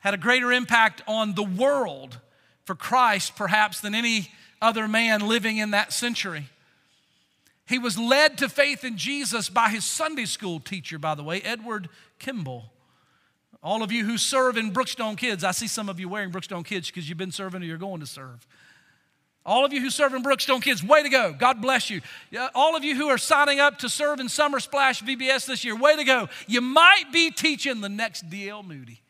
had 0.00 0.14
a 0.14 0.16
greater 0.18 0.52
impact 0.52 1.02
on 1.06 1.34
the 1.34 1.42
world 1.42 2.18
for 2.64 2.74
Christ 2.74 3.36
perhaps 3.36 3.80
than 3.80 3.94
any 3.94 4.30
other 4.60 4.88
man 4.88 5.26
living 5.26 5.56
in 5.56 5.70
that 5.70 5.92
century. 5.92 6.48
He 7.66 7.78
was 7.78 7.96
led 7.96 8.38
to 8.38 8.48
faith 8.48 8.82
in 8.82 8.98
Jesus 8.98 9.48
by 9.48 9.68
his 9.68 9.84
Sunday 9.84 10.24
school 10.24 10.58
teacher, 10.58 10.98
by 10.98 11.14
the 11.14 11.22
way, 11.22 11.40
Edward 11.42 11.88
Kimball. 12.18 12.72
All 13.62 13.82
of 13.82 13.92
you 13.92 14.04
who 14.04 14.18
serve 14.18 14.56
in 14.56 14.72
Brookstone 14.72 15.16
Kids, 15.16 15.44
I 15.44 15.52
see 15.52 15.68
some 15.68 15.88
of 15.88 16.00
you 16.00 16.08
wearing 16.08 16.32
Brookstone 16.32 16.64
Kids 16.64 16.88
because 16.88 17.08
you've 17.08 17.18
been 17.18 17.32
serving 17.32 17.62
or 17.62 17.66
you're 17.66 17.76
going 17.76 18.00
to 18.00 18.06
serve. 18.06 18.46
All 19.48 19.64
of 19.64 19.72
you 19.72 19.80
who 19.80 19.88
serve 19.88 20.12
in 20.12 20.22
Brookstone 20.22 20.60
Kids, 20.60 20.84
way 20.84 21.02
to 21.02 21.08
go. 21.08 21.32
God 21.32 21.62
bless 21.62 21.88
you. 21.88 22.02
All 22.54 22.76
of 22.76 22.84
you 22.84 22.94
who 22.94 23.08
are 23.08 23.16
signing 23.16 23.60
up 23.60 23.78
to 23.78 23.88
serve 23.88 24.20
in 24.20 24.28
Summer 24.28 24.60
Splash 24.60 25.02
VBS 25.02 25.46
this 25.46 25.64
year, 25.64 25.74
way 25.74 25.96
to 25.96 26.04
go. 26.04 26.28
You 26.46 26.60
might 26.60 27.04
be 27.14 27.30
teaching 27.30 27.80
the 27.80 27.88
next 27.88 28.28
D.L. 28.28 28.62
Moody. 28.62 29.00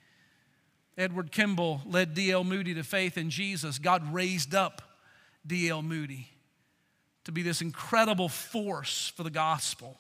Edward 0.97 1.33
Kimball 1.33 1.83
led 1.85 2.15
D.L. 2.15 2.45
Moody 2.45 2.73
to 2.75 2.85
faith 2.85 3.19
in 3.19 3.31
Jesus. 3.31 3.81
God 3.81 4.15
raised 4.15 4.55
up 4.55 4.81
D.L. 5.45 5.83
Moody 5.83 6.29
to 7.25 7.33
be 7.33 7.43
this 7.43 7.61
incredible 7.61 8.29
force 8.29 9.13
for 9.17 9.25
the 9.25 9.31
gospel. 9.31 9.99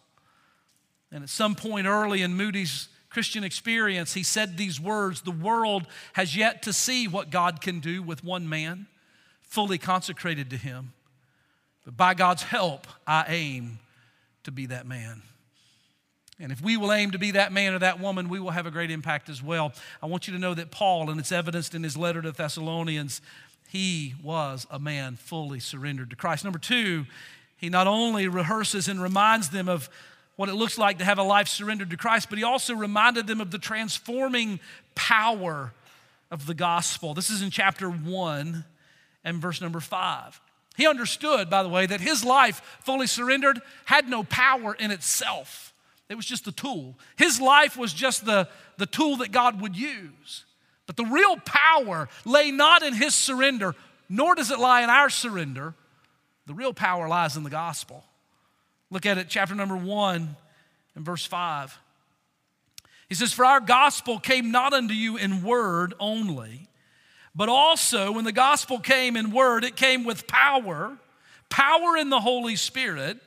And 1.11 1.24
at 1.24 1.31
some 1.31 1.57
point 1.57 1.88
early 1.88 2.22
in 2.22 2.35
Moody's 2.35 2.88
Christian 3.11 3.42
experience, 3.42 4.14
he 4.14 4.22
said 4.22 4.57
these 4.57 4.81
words 4.81 5.22
The 5.22 5.33
world 5.33 5.88
has 6.12 6.37
yet 6.37 6.62
to 6.62 6.72
see 6.72 7.09
what 7.09 7.31
God 7.31 7.61
can 7.61 7.81
do 7.81 8.05
with 8.05 8.22
one 8.22 8.48
man 8.48 8.87
fully 9.49 9.79
consecrated 9.79 10.51
to 10.51 10.57
him. 10.57 10.93
But 11.85 11.97
by 11.97 12.15
God's 12.15 12.43
help, 12.43 12.87
I 13.07 13.25
aim 13.29 13.79
to 14.45 14.53
be 14.53 14.67
that 14.67 14.87
man. 14.87 15.23
And 16.41 16.53
if 16.53 16.61
we 16.61 16.77
will 16.77 16.93
aim 16.93 17.11
to 17.11 17.19
be 17.19 17.33
that 17.33 17.53
man 17.53 17.75
or 17.75 17.81
that 17.81 17.99
woman, 17.99 18.29
we 18.29 18.39
will 18.39 18.51
have 18.51 18.67
a 18.67 18.71
great 18.71 18.91
impact 18.91 19.29
as 19.29 19.43
well. 19.43 19.73
I 20.03 20.07
want 20.07 20.29
you 20.29 20.35
to 20.35 20.39
know 20.39 20.55
that 20.55 20.71
Paul, 20.71 21.11
and 21.11 21.19
it's 21.19 21.33
evidenced 21.33 21.75
in 21.75 21.83
his 21.83 21.97
letter 21.97 22.23
to 22.23 22.31
Thessalonians, 22.31 23.21
he 23.69 24.15
was 24.23 24.67
a 24.71 24.79
man 24.79 25.17
fully 25.17 25.61
surrendered 25.61 26.11
to 26.11 26.17
Christ. 26.17 26.45
Number 26.45 26.59
two, 26.59 27.07
he 27.57 27.69
not 27.69 27.87
only 27.87 28.29
rehearses 28.29 28.87
and 28.87 29.03
reminds 29.03 29.49
them 29.49 29.69
of 29.69 29.91
what 30.37 30.49
it 30.49 30.55
looks 30.55 30.79
like 30.79 30.99
to 30.99 31.05
have 31.05 31.19
a 31.19 31.25
life 31.25 31.49
surrendered 31.49 31.91
to 31.91 31.97
Christ, 31.97 32.29
but 32.31 32.39
he 32.39 32.45
also 32.45 32.75
reminded 32.75 33.27
them 33.27 33.41
of 33.41 33.51
the 33.51 33.59
transforming 33.59 34.61
power 34.95 35.73
of 36.31 36.47
the 36.47 36.55
gospel. 36.55 37.15
This 37.15 37.31
is 37.31 37.43
in 37.43 37.51
chapter 37.51 37.91
1 37.91 38.65
and 39.29 39.43
verse 39.43 39.61
number 39.61 39.81
5. 39.81 40.41
He 40.77 40.87
understood, 40.87 41.51
by 41.51 41.62
the 41.62 41.69
way, 41.69 41.87
that 41.87 42.01
his 42.01 42.25
life 42.25 42.62
fully 42.81 43.07
surrendered 43.07 43.61
had 43.85 44.09
no 44.09 44.23
power 44.25 44.75
in 44.75 44.91
itself. 44.91 45.75
It 46.09 46.14
was 46.14 46.25
just 46.25 46.47
a 46.47 46.53
tool. 46.53 46.97
His 47.17 47.41
life 47.41 47.77
was 47.77 47.93
just 47.93 48.25
the, 48.25 48.49
the 48.79 48.87
tool 48.87 49.17
that 49.17 49.33
God 49.33 49.61
would 49.61 49.77
use. 49.77 50.45
But 50.87 50.97
the 50.97 51.05
real 51.05 51.37
power 51.37 52.09
lay 52.25 52.51
not 52.51 52.83
in 52.83 52.95
his 52.95 53.14
surrender, 53.14 53.75
nor 54.09 54.35
does 54.35 54.51
it 54.51 54.59
lie 54.59 54.83
in 54.83 54.88
our 54.88 55.11
surrender. 55.11 55.75
The 56.47 56.55
real 56.55 56.73
power 56.73 57.09
lies 57.09 57.37
in 57.37 57.43
the 57.43 57.51
gospel. 57.51 58.05
Look 58.91 59.05
at 59.05 59.19
it, 59.19 59.27
chapter 59.29 59.55
number 59.55 59.77
one 59.77 60.37
and 60.95 61.05
verse 61.05 61.27
five. 61.27 61.79
He 63.11 63.14
says, 63.14 63.35
For 63.35 63.45
our 63.45 63.61
gospel 63.61 64.19
came 64.19 64.51
not 64.51 64.73
unto 64.73 64.95
you 64.95 65.19
in 65.19 65.43
word 65.43 65.93
only, 66.01 66.69
but 67.35 67.49
also 67.49 68.12
when 68.12 68.25
the 68.25 68.33
gospel 68.33 68.79
came 68.79 69.17
in 69.17 69.31
word, 69.31 69.64
it 69.64 69.77
came 69.77 70.05
with 70.05 70.27
power, 70.27 70.97
power 71.49 71.97
in 71.97 72.11
the 72.11 72.21
Holy 72.21 72.57
Spirit, 72.57 73.19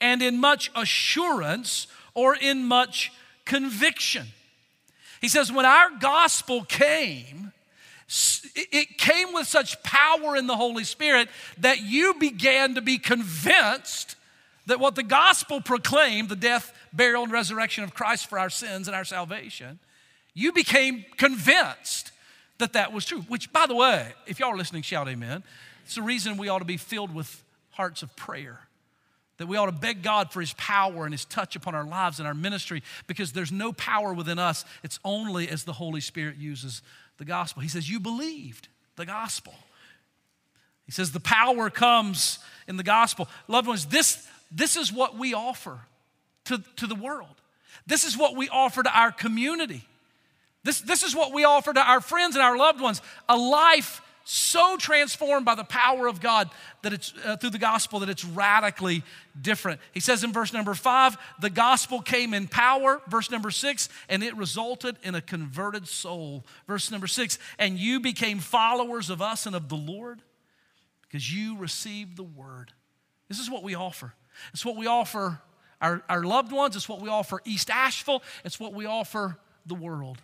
and 0.00 0.22
in 0.22 0.38
much 0.38 0.70
assurance 0.74 1.86
or 2.14 2.34
in 2.34 2.64
much 2.64 3.12
conviction. 3.44 4.26
He 5.20 5.28
says, 5.28 5.52
when 5.52 5.66
our 5.66 5.90
gospel 5.98 6.64
came, 6.64 7.52
it 8.54 8.96
came 8.96 9.34
with 9.34 9.46
such 9.46 9.82
power 9.82 10.36
in 10.36 10.46
the 10.46 10.56
Holy 10.56 10.84
Spirit 10.84 11.28
that 11.58 11.82
you 11.82 12.14
began 12.14 12.74
to 12.76 12.80
be 12.80 12.98
convinced 12.98 14.16
that 14.66 14.80
what 14.80 14.94
the 14.94 15.02
gospel 15.02 15.60
proclaimed, 15.60 16.28
the 16.28 16.36
death, 16.36 16.72
burial, 16.92 17.24
and 17.24 17.32
resurrection 17.32 17.84
of 17.84 17.94
Christ 17.94 18.26
for 18.26 18.38
our 18.38 18.50
sins 18.50 18.86
and 18.86 18.94
our 18.94 19.04
salvation, 19.04 19.78
you 20.34 20.52
became 20.52 21.04
convinced 21.16 22.12
that 22.58 22.74
that 22.74 22.92
was 22.92 23.04
true. 23.04 23.22
Which, 23.22 23.52
by 23.52 23.66
the 23.66 23.74
way, 23.74 24.12
if 24.26 24.40
y'all 24.40 24.50
are 24.50 24.56
listening, 24.56 24.82
shout 24.82 25.08
amen. 25.08 25.42
It's 25.84 25.94
the 25.94 26.02
reason 26.02 26.36
we 26.36 26.48
ought 26.48 26.58
to 26.58 26.64
be 26.64 26.76
filled 26.76 27.14
with 27.14 27.42
hearts 27.70 28.02
of 28.02 28.14
prayer 28.16 28.60
that 29.38 29.46
we 29.46 29.56
ought 29.56 29.66
to 29.66 29.72
beg 29.72 30.02
God 30.02 30.32
for 30.32 30.40
His 30.40 30.52
power 30.54 31.04
and 31.04 31.14
His 31.14 31.24
touch 31.24 31.56
upon 31.56 31.74
our 31.74 31.84
lives 31.84 32.18
and 32.18 32.28
our 32.28 32.34
ministry 32.34 32.82
because 33.06 33.32
there's 33.32 33.52
no 33.52 33.72
power 33.72 34.12
within 34.12 34.38
us. 34.38 34.64
It's 34.82 34.98
only 35.04 35.48
as 35.48 35.64
the 35.64 35.72
Holy 35.72 36.00
Spirit 36.00 36.36
uses 36.36 36.82
the 37.16 37.24
gospel. 37.24 37.62
He 37.62 37.68
says, 37.68 37.88
You 37.88 38.00
believed 38.00 38.68
the 38.96 39.06
gospel. 39.06 39.54
He 40.86 40.92
says, 40.92 41.12
The 41.12 41.20
power 41.20 41.70
comes 41.70 42.40
in 42.66 42.76
the 42.76 42.82
gospel. 42.82 43.28
Loved 43.46 43.68
ones, 43.68 43.86
this, 43.86 44.26
this 44.50 44.76
is 44.76 44.92
what 44.92 45.16
we 45.16 45.34
offer 45.34 45.78
to, 46.46 46.62
to 46.76 46.86
the 46.86 46.94
world. 46.96 47.28
This 47.86 48.04
is 48.04 48.18
what 48.18 48.36
we 48.36 48.48
offer 48.48 48.82
to 48.82 48.98
our 48.98 49.12
community. 49.12 49.84
This, 50.64 50.80
this 50.80 51.02
is 51.02 51.14
what 51.14 51.32
we 51.32 51.44
offer 51.44 51.72
to 51.72 51.80
our 51.80 52.00
friends 52.00 52.34
and 52.34 52.44
our 52.44 52.56
loved 52.56 52.80
ones 52.80 53.00
a 53.28 53.36
life 53.36 54.02
so 54.30 54.76
transformed 54.76 55.46
by 55.46 55.54
the 55.54 55.64
power 55.64 56.06
of 56.06 56.20
God 56.20 56.50
that 56.82 56.92
it's 56.92 57.14
uh, 57.24 57.38
through 57.38 57.48
the 57.48 57.58
gospel 57.58 58.00
that 58.00 58.10
it's 58.10 58.26
radically 58.26 59.02
different. 59.40 59.80
He 59.94 60.00
says 60.00 60.22
in 60.22 60.34
verse 60.34 60.52
number 60.52 60.74
five, 60.74 61.16
the 61.40 61.48
gospel 61.48 62.02
came 62.02 62.34
in 62.34 62.46
power. 62.46 63.00
Verse 63.08 63.30
number 63.30 63.50
six, 63.50 63.88
and 64.06 64.22
it 64.22 64.36
resulted 64.36 64.96
in 65.02 65.14
a 65.14 65.22
converted 65.22 65.88
soul. 65.88 66.44
Verse 66.66 66.90
number 66.90 67.06
six, 67.06 67.38
and 67.58 67.78
you 67.78 68.00
became 68.00 68.38
followers 68.38 69.08
of 69.08 69.22
us 69.22 69.46
and 69.46 69.56
of 69.56 69.70
the 69.70 69.76
Lord 69.76 70.20
because 71.02 71.34
you 71.34 71.56
received 71.56 72.18
the 72.18 72.22
word. 72.22 72.70
This 73.30 73.38
is 73.38 73.50
what 73.50 73.62
we 73.62 73.74
offer. 73.74 74.12
It's 74.52 74.64
what 74.64 74.76
we 74.76 74.86
offer 74.86 75.40
our, 75.80 76.02
our 76.06 76.22
loved 76.22 76.52
ones, 76.52 76.76
it's 76.76 76.88
what 76.88 77.00
we 77.00 77.08
offer 77.08 77.40
East 77.46 77.70
Asheville, 77.70 78.22
it's 78.44 78.60
what 78.60 78.74
we 78.74 78.84
offer 78.84 79.38
the 79.64 79.74
world 79.74 80.20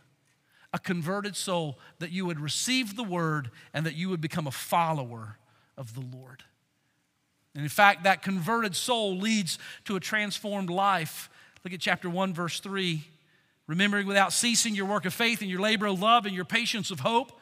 a 0.74 0.78
converted 0.78 1.36
soul, 1.36 1.78
that 2.00 2.10
you 2.10 2.26
would 2.26 2.40
receive 2.40 2.96
the 2.96 3.04
word 3.04 3.52
and 3.72 3.86
that 3.86 3.94
you 3.94 4.08
would 4.08 4.20
become 4.20 4.48
a 4.48 4.50
follower 4.50 5.38
of 5.78 5.94
the 5.94 6.00
Lord. 6.00 6.42
And 7.54 7.62
in 7.62 7.68
fact, 7.68 8.02
that 8.02 8.22
converted 8.22 8.74
soul 8.74 9.16
leads 9.16 9.60
to 9.84 9.94
a 9.94 10.00
transformed 10.00 10.68
life. 10.68 11.30
Look 11.62 11.72
at 11.72 11.78
chapter 11.78 12.10
1, 12.10 12.34
verse 12.34 12.58
3. 12.58 13.04
Remembering 13.68 14.08
without 14.08 14.32
ceasing 14.32 14.74
your 14.74 14.86
work 14.86 15.06
of 15.06 15.14
faith 15.14 15.40
and 15.42 15.48
your 15.48 15.60
labor 15.60 15.86
of 15.86 16.00
love 16.00 16.26
and 16.26 16.34
your 16.34 16.44
patience 16.44 16.90
of 16.90 17.00
hope. 17.00 17.40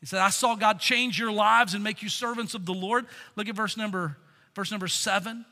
He 0.00 0.06
said, 0.06 0.20
I 0.20 0.30
saw 0.30 0.54
God 0.54 0.80
change 0.80 1.18
your 1.18 1.30
lives 1.30 1.74
and 1.74 1.84
make 1.84 2.02
you 2.02 2.08
servants 2.08 2.54
of 2.54 2.64
the 2.64 2.72
Lord. 2.72 3.04
Look 3.36 3.46
at 3.46 3.54
verse 3.54 3.76
number, 3.76 4.16
verse 4.54 4.70
number 4.70 4.88
7. 4.88 5.44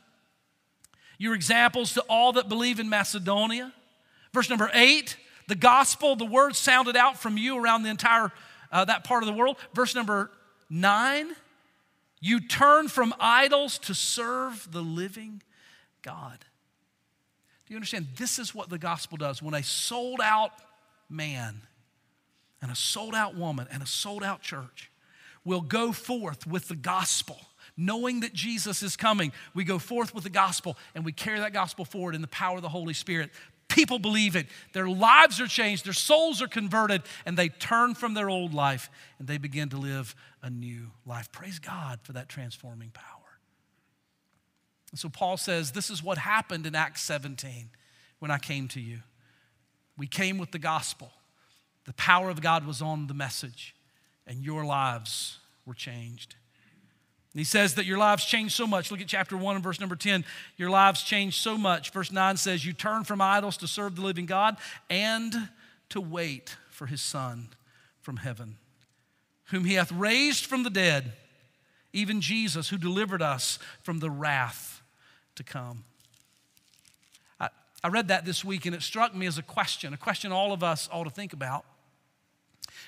Your 1.19 1.35
examples 1.35 1.93
to 1.93 2.01
all 2.09 2.33
that 2.33 2.49
believe 2.49 2.79
in 2.79 2.89
Macedonia. 2.89 3.71
Verse 4.33 4.49
number 4.49 4.71
8 4.73 5.15
the 5.49 5.55
gospel, 5.55 6.15
the 6.15 6.25
word 6.25 6.55
sounded 6.55 6.95
out 6.95 7.19
from 7.19 7.35
you 7.35 7.57
around 7.57 7.83
the 7.83 7.89
entire 7.89 8.31
uh, 8.71 8.85
that 8.85 9.03
part 9.03 9.23
of 9.23 9.27
the 9.27 9.33
world. 9.33 9.57
Verse 9.73 9.95
number 9.95 10.31
nine, 10.69 11.35
you 12.21 12.39
turn 12.39 12.87
from 12.87 13.13
idols 13.19 13.79
to 13.79 13.93
serve 13.93 14.71
the 14.71 14.81
living 14.81 15.41
God. 16.03 16.37
Do 17.65 17.73
you 17.73 17.77
understand? 17.77 18.07
This 18.15 18.39
is 18.39 18.53
what 18.53 18.69
the 18.69 18.77
gospel 18.77 19.17
does. 19.17 19.41
When 19.41 19.55
a 19.55 19.63
sold 19.63 20.21
out 20.23 20.51
man 21.09 21.61
and 22.61 22.71
a 22.71 22.75
sold 22.75 23.15
out 23.15 23.35
woman 23.35 23.67
and 23.71 23.81
a 23.81 23.87
sold 23.87 24.23
out 24.23 24.41
church 24.41 24.91
will 25.43 25.61
go 25.61 25.91
forth 25.91 26.45
with 26.45 26.67
the 26.67 26.75
gospel 26.75 27.39
knowing 27.75 28.19
that 28.19 28.33
Jesus 28.33 28.83
is 28.83 28.97
coming, 28.97 29.31
we 29.55 29.63
go 29.63 29.79
forth 29.79 30.13
with 30.13 30.25
the 30.25 30.29
gospel 30.29 30.77
and 30.93 31.05
we 31.05 31.13
carry 31.13 31.39
that 31.39 31.53
gospel 31.53 31.85
forward 31.85 32.13
in 32.13 32.21
the 32.21 32.27
power 32.27 32.57
of 32.57 32.61
the 32.61 32.69
Holy 32.69 32.93
Spirit. 32.93 33.31
People 33.69 33.99
believe 33.99 34.35
it. 34.35 34.47
Their 34.73 34.89
lives 34.89 35.39
are 35.39 35.47
changed, 35.47 35.85
their 35.85 35.93
souls 35.93 36.41
are 36.41 36.47
converted, 36.47 37.03
and 37.25 37.37
they 37.37 37.49
turn 37.49 37.93
from 37.95 38.15
their 38.15 38.29
old 38.29 38.53
life 38.53 38.89
and 39.19 39.27
they 39.27 39.37
begin 39.37 39.69
to 39.69 39.77
live 39.77 40.15
a 40.41 40.49
new 40.49 40.91
life. 41.05 41.31
Praise 41.31 41.59
God 41.59 41.99
for 42.03 42.13
that 42.13 42.27
transforming 42.27 42.89
power. 42.89 43.05
And 44.91 44.99
so 44.99 45.07
Paul 45.07 45.37
says, 45.37 45.71
This 45.71 45.89
is 45.89 46.03
what 46.03 46.17
happened 46.17 46.65
in 46.65 46.75
Acts 46.75 47.01
17 47.03 47.69
when 48.17 48.31
I 48.31 48.39
came 48.39 48.67
to 48.69 48.81
you. 48.81 48.99
We 49.97 50.07
came 50.07 50.37
with 50.37 50.51
the 50.51 50.59
gospel, 50.59 51.11
the 51.85 51.93
power 51.93 52.29
of 52.29 52.41
God 52.41 52.65
was 52.65 52.81
on 52.81 53.07
the 53.07 53.13
message, 53.13 53.75
and 54.25 54.43
your 54.43 54.65
lives 54.65 55.39
were 55.65 55.73
changed. 55.73 56.35
He 57.35 57.43
says 57.43 57.75
that 57.75 57.85
your 57.85 57.99
lives 57.99 58.25
change 58.25 58.53
so 58.53 58.65
much. 58.65 58.89
Look 58.89 59.01
at 59.01 59.07
chapter 59.07 59.37
1 59.37 59.55
and 59.55 59.63
verse 59.63 59.79
number 59.79 59.95
10. 59.95 60.25
Your 60.57 60.69
lives 60.69 61.03
change 61.03 61.37
so 61.37 61.57
much. 61.57 61.91
Verse 61.91 62.11
9 62.11 62.37
says, 62.37 62.65
You 62.65 62.73
turn 62.73 63.03
from 63.03 63.21
idols 63.21 63.57
to 63.57 63.67
serve 63.67 63.95
the 63.95 64.01
living 64.01 64.25
God 64.25 64.57
and 64.89 65.49
to 65.89 66.01
wait 66.01 66.57
for 66.69 66.87
his 66.87 67.01
Son 67.01 67.49
from 68.01 68.17
heaven, 68.17 68.57
whom 69.45 69.65
he 69.65 69.75
hath 69.75 69.91
raised 69.91 70.45
from 70.45 70.63
the 70.63 70.69
dead, 70.71 71.13
even 71.93 72.19
Jesus, 72.19 72.69
who 72.69 72.77
delivered 72.77 73.21
us 73.21 73.59
from 73.83 73.99
the 73.99 74.09
wrath 74.09 74.81
to 75.35 75.43
come. 75.43 75.83
I, 77.39 77.49
I 77.83 77.89
read 77.89 78.07
that 78.07 78.25
this 78.25 78.43
week 78.43 78.65
and 78.65 78.73
it 78.73 78.81
struck 78.81 79.13
me 79.13 79.27
as 79.27 79.37
a 79.37 79.43
question, 79.43 79.93
a 79.93 79.97
question 79.97 80.31
all 80.31 80.51
of 80.51 80.63
us 80.63 80.89
ought 80.91 81.03
to 81.03 81.11
think 81.11 81.33
about. 81.33 81.63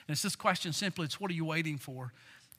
And 0.08 0.14
it's 0.14 0.24
this 0.24 0.36
question 0.36 0.74
simply 0.74 1.06
it's 1.06 1.20
what 1.20 1.30
are 1.30 1.36
you 1.36 1.46
waiting 1.46 1.78
for? 1.78 2.12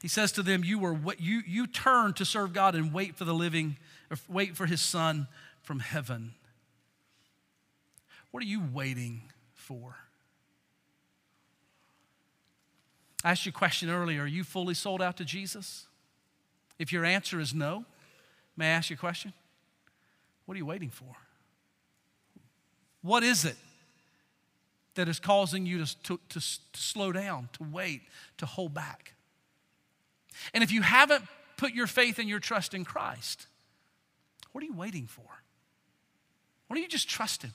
He 0.03 0.09
says 0.09 0.33
to 0.33 0.43
them, 0.43 0.65
You 0.65 0.81
were 0.81 0.99
you 1.19 1.43
you 1.47 1.69
turn 1.69 2.13
to 2.15 2.25
serve 2.25 2.53
God 2.53 2.75
and 2.75 2.93
wait 2.93 3.15
for 3.15 3.25
the 3.25 3.33
living, 3.33 3.77
wait 4.29 4.57
for 4.57 4.67
his 4.67 4.81
son 4.81 5.29
from 5.63 5.79
heaven. 5.79 6.35
What 8.33 8.43
are 8.43 8.47
you 8.47 8.63
waiting 8.73 9.23
for? 9.55 9.95
I 13.23 13.31
asked 13.31 13.47
you 13.47 13.51
a 13.51 13.53
question 13.53 13.89
earlier. 13.89 14.23
Are 14.23 14.27
you 14.27 14.43
fully 14.43 14.75
sold 14.75 15.01
out 15.01 15.17
to 15.19 15.25
Jesus? 15.25 15.87
If 16.81 16.93
your 16.93 17.05
answer 17.05 17.39
is 17.39 17.55
no, 17.55 17.85
may 18.57 18.67
I 18.67 18.71
ask 18.71 18.91
you 18.91 18.95
a 18.95 18.99
question? 18.99 19.33
What 20.47 20.57
are 20.57 20.59
you 20.59 20.67
waiting 20.67 20.91
for? 20.91 21.15
What 23.03 23.23
is 23.23 23.45
it 23.45 23.57
that 24.97 25.09
is 25.09 25.21
causing 25.21 25.65
you 25.65 25.85
to, 25.85 26.03
to, 26.03 26.21
to, 26.31 26.41
to 26.41 26.81
slow 26.81 27.13
down, 27.13 27.51
to 27.53 27.63
wait, 27.71 28.03
to 28.39 28.47
hold 28.47 28.75
back? 28.75 29.15
And 30.55 30.63
if 30.63 30.73
you 30.73 30.83
haven't 30.83 31.25
put 31.57 31.73
your 31.73 31.87
faith 31.87 32.19
and 32.19 32.29
your 32.29 32.41
trust 32.41 32.75
in 32.75 32.85
Christ, 32.85 33.47
what 34.53 34.63
are 34.63 34.67
you 34.67 34.75
waiting 34.75 35.07
for? 35.07 35.25
Why 36.67 36.77
don't 36.77 36.83
you 36.83 36.89
just 36.89 37.09
trust 37.09 37.43
Him? 37.43 37.53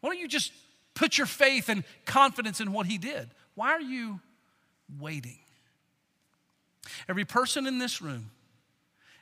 Why 0.00 0.10
don't 0.10 0.18
you 0.18 0.28
just 0.28 0.52
put 0.94 1.18
your 1.18 1.26
faith 1.26 1.68
and 1.68 1.84
confidence 2.04 2.60
in 2.60 2.72
what 2.72 2.86
He 2.86 2.98
did? 2.98 3.30
Why 3.54 3.70
are 3.70 3.80
you 3.80 4.20
waiting? 4.98 5.38
Every 7.08 7.24
person 7.24 7.66
in 7.66 7.78
this 7.78 8.00
room 8.00 8.30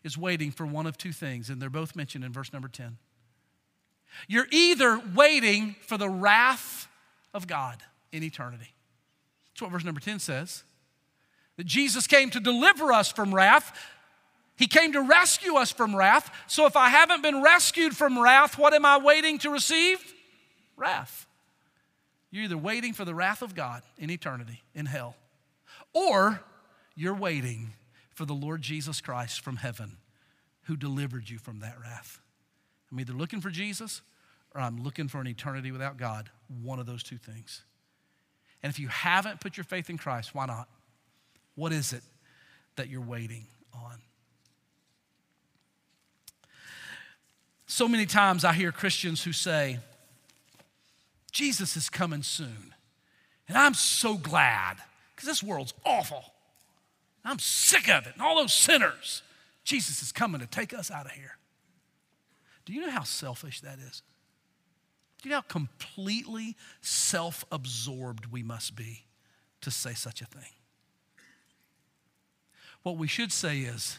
is 0.04 0.16
waiting 0.16 0.50
for 0.50 0.64
one 0.66 0.86
of 0.86 0.96
two 0.96 1.12
things, 1.12 1.50
and 1.50 1.60
they're 1.60 1.70
both 1.70 1.96
mentioned 1.96 2.24
in 2.24 2.32
verse 2.32 2.52
number 2.52 2.68
10. 2.68 2.96
You're 4.28 4.46
either 4.50 5.00
waiting 5.14 5.76
for 5.82 5.98
the 5.98 6.08
wrath 6.08 6.88
of 7.34 7.46
God 7.46 7.82
in 8.12 8.22
eternity. 8.22 8.74
That's 9.52 9.62
what 9.62 9.72
verse 9.72 9.84
number 9.84 10.00
10 10.00 10.18
says 10.18 10.64
that 11.56 11.66
Jesus 11.66 12.06
came 12.06 12.30
to 12.30 12.40
deliver 12.40 12.92
us 12.92 13.10
from 13.10 13.34
wrath. 13.34 13.76
He 14.56 14.66
came 14.66 14.92
to 14.92 15.02
rescue 15.02 15.54
us 15.56 15.70
from 15.70 15.94
wrath. 15.94 16.30
So 16.46 16.66
if 16.66 16.76
I 16.76 16.88
haven't 16.88 17.22
been 17.22 17.42
rescued 17.42 17.96
from 17.96 18.18
wrath, 18.18 18.58
what 18.58 18.74
am 18.74 18.84
I 18.84 18.98
waiting 18.98 19.38
to 19.38 19.50
receive? 19.50 19.98
Wrath. 20.76 21.26
You're 22.30 22.44
either 22.44 22.58
waiting 22.58 22.92
for 22.92 23.04
the 23.04 23.14
wrath 23.14 23.42
of 23.42 23.54
God 23.54 23.82
in 23.98 24.10
eternity, 24.10 24.62
in 24.74 24.86
hell, 24.86 25.16
or 25.92 26.40
you're 26.94 27.14
waiting 27.14 27.72
for 28.14 28.24
the 28.24 28.34
Lord 28.34 28.62
Jesus 28.62 29.00
Christ 29.00 29.40
from 29.40 29.56
heaven 29.56 29.98
who 30.62 30.76
delivered 30.76 31.30
you 31.30 31.38
from 31.38 31.60
that 31.60 31.76
wrath. 31.80 32.20
I'm 32.90 32.98
either 33.00 33.12
looking 33.12 33.40
for 33.40 33.50
Jesus 33.50 34.02
or 34.54 34.60
I'm 34.60 34.82
looking 34.82 35.08
for 35.08 35.20
an 35.20 35.26
eternity 35.26 35.70
without 35.70 35.96
God. 35.96 36.30
One 36.62 36.78
of 36.78 36.86
those 36.86 37.02
two 37.02 37.18
things. 37.18 37.62
And 38.62 38.70
if 38.70 38.78
you 38.78 38.88
haven't 38.88 39.40
put 39.40 39.56
your 39.56 39.64
faith 39.64 39.90
in 39.90 39.98
Christ, 39.98 40.34
why 40.34 40.46
not? 40.46 40.68
What 41.56 41.72
is 41.72 41.92
it 41.92 42.02
that 42.76 42.88
you're 42.88 43.00
waiting 43.00 43.46
on? 43.74 43.98
So 47.66 47.88
many 47.88 48.06
times 48.06 48.44
I 48.44 48.52
hear 48.52 48.70
Christians 48.70 49.24
who 49.24 49.32
say, 49.32 49.80
Jesus 51.32 51.76
is 51.76 51.90
coming 51.90 52.22
soon. 52.22 52.74
And 53.48 53.58
I'm 53.58 53.74
so 53.74 54.14
glad 54.14 54.76
because 55.14 55.28
this 55.28 55.42
world's 55.42 55.74
awful. 55.84 56.24
I'm 57.24 57.38
sick 57.38 57.88
of 57.88 58.06
it. 58.06 58.12
And 58.14 58.22
all 58.22 58.36
those 58.36 58.52
sinners. 58.52 59.22
Jesus 59.64 60.00
is 60.00 60.12
coming 60.12 60.40
to 60.40 60.46
take 60.46 60.72
us 60.72 60.90
out 60.90 61.06
of 61.06 61.12
here. 61.12 61.36
Do 62.64 62.72
you 62.72 62.80
know 62.80 62.90
how 62.90 63.02
selfish 63.02 63.60
that 63.62 63.78
is? 63.78 64.02
Do 65.20 65.28
you 65.28 65.30
know 65.30 65.38
how 65.38 65.48
completely 65.48 66.56
self 66.80 67.44
absorbed 67.50 68.26
we 68.26 68.42
must 68.42 68.76
be 68.76 69.06
to 69.62 69.70
say 69.70 69.94
such 69.94 70.20
a 70.20 70.26
thing? 70.26 70.55
What 72.86 72.98
we 72.98 73.08
should 73.08 73.32
say 73.32 73.62
is, 73.62 73.98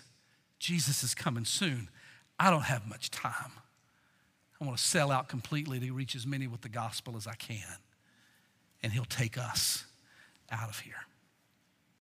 Jesus 0.59 1.03
is 1.03 1.13
coming 1.13 1.43
soon. 1.43 1.89
I 2.39 2.49
don't 2.49 2.61
have 2.61 2.87
much 2.87 3.11
time. 3.11 3.51
I 4.61 4.63
want 4.63 4.77
to 4.77 4.83
sell 4.83 5.11
out 5.11 5.27
completely 5.27 5.77
to 5.81 5.91
reach 5.91 6.15
as 6.15 6.25
many 6.25 6.47
with 6.47 6.61
the 6.61 6.69
gospel 6.69 7.17
as 7.17 7.27
I 7.27 7.33
can. 7.33 7.79
And 8.81 8.93
he'll 8.93 9.03
take 9.03 9.37
us 9.37 9.83
out 10.49 10.69
of 10.69 10.79
here. 10.79 11.05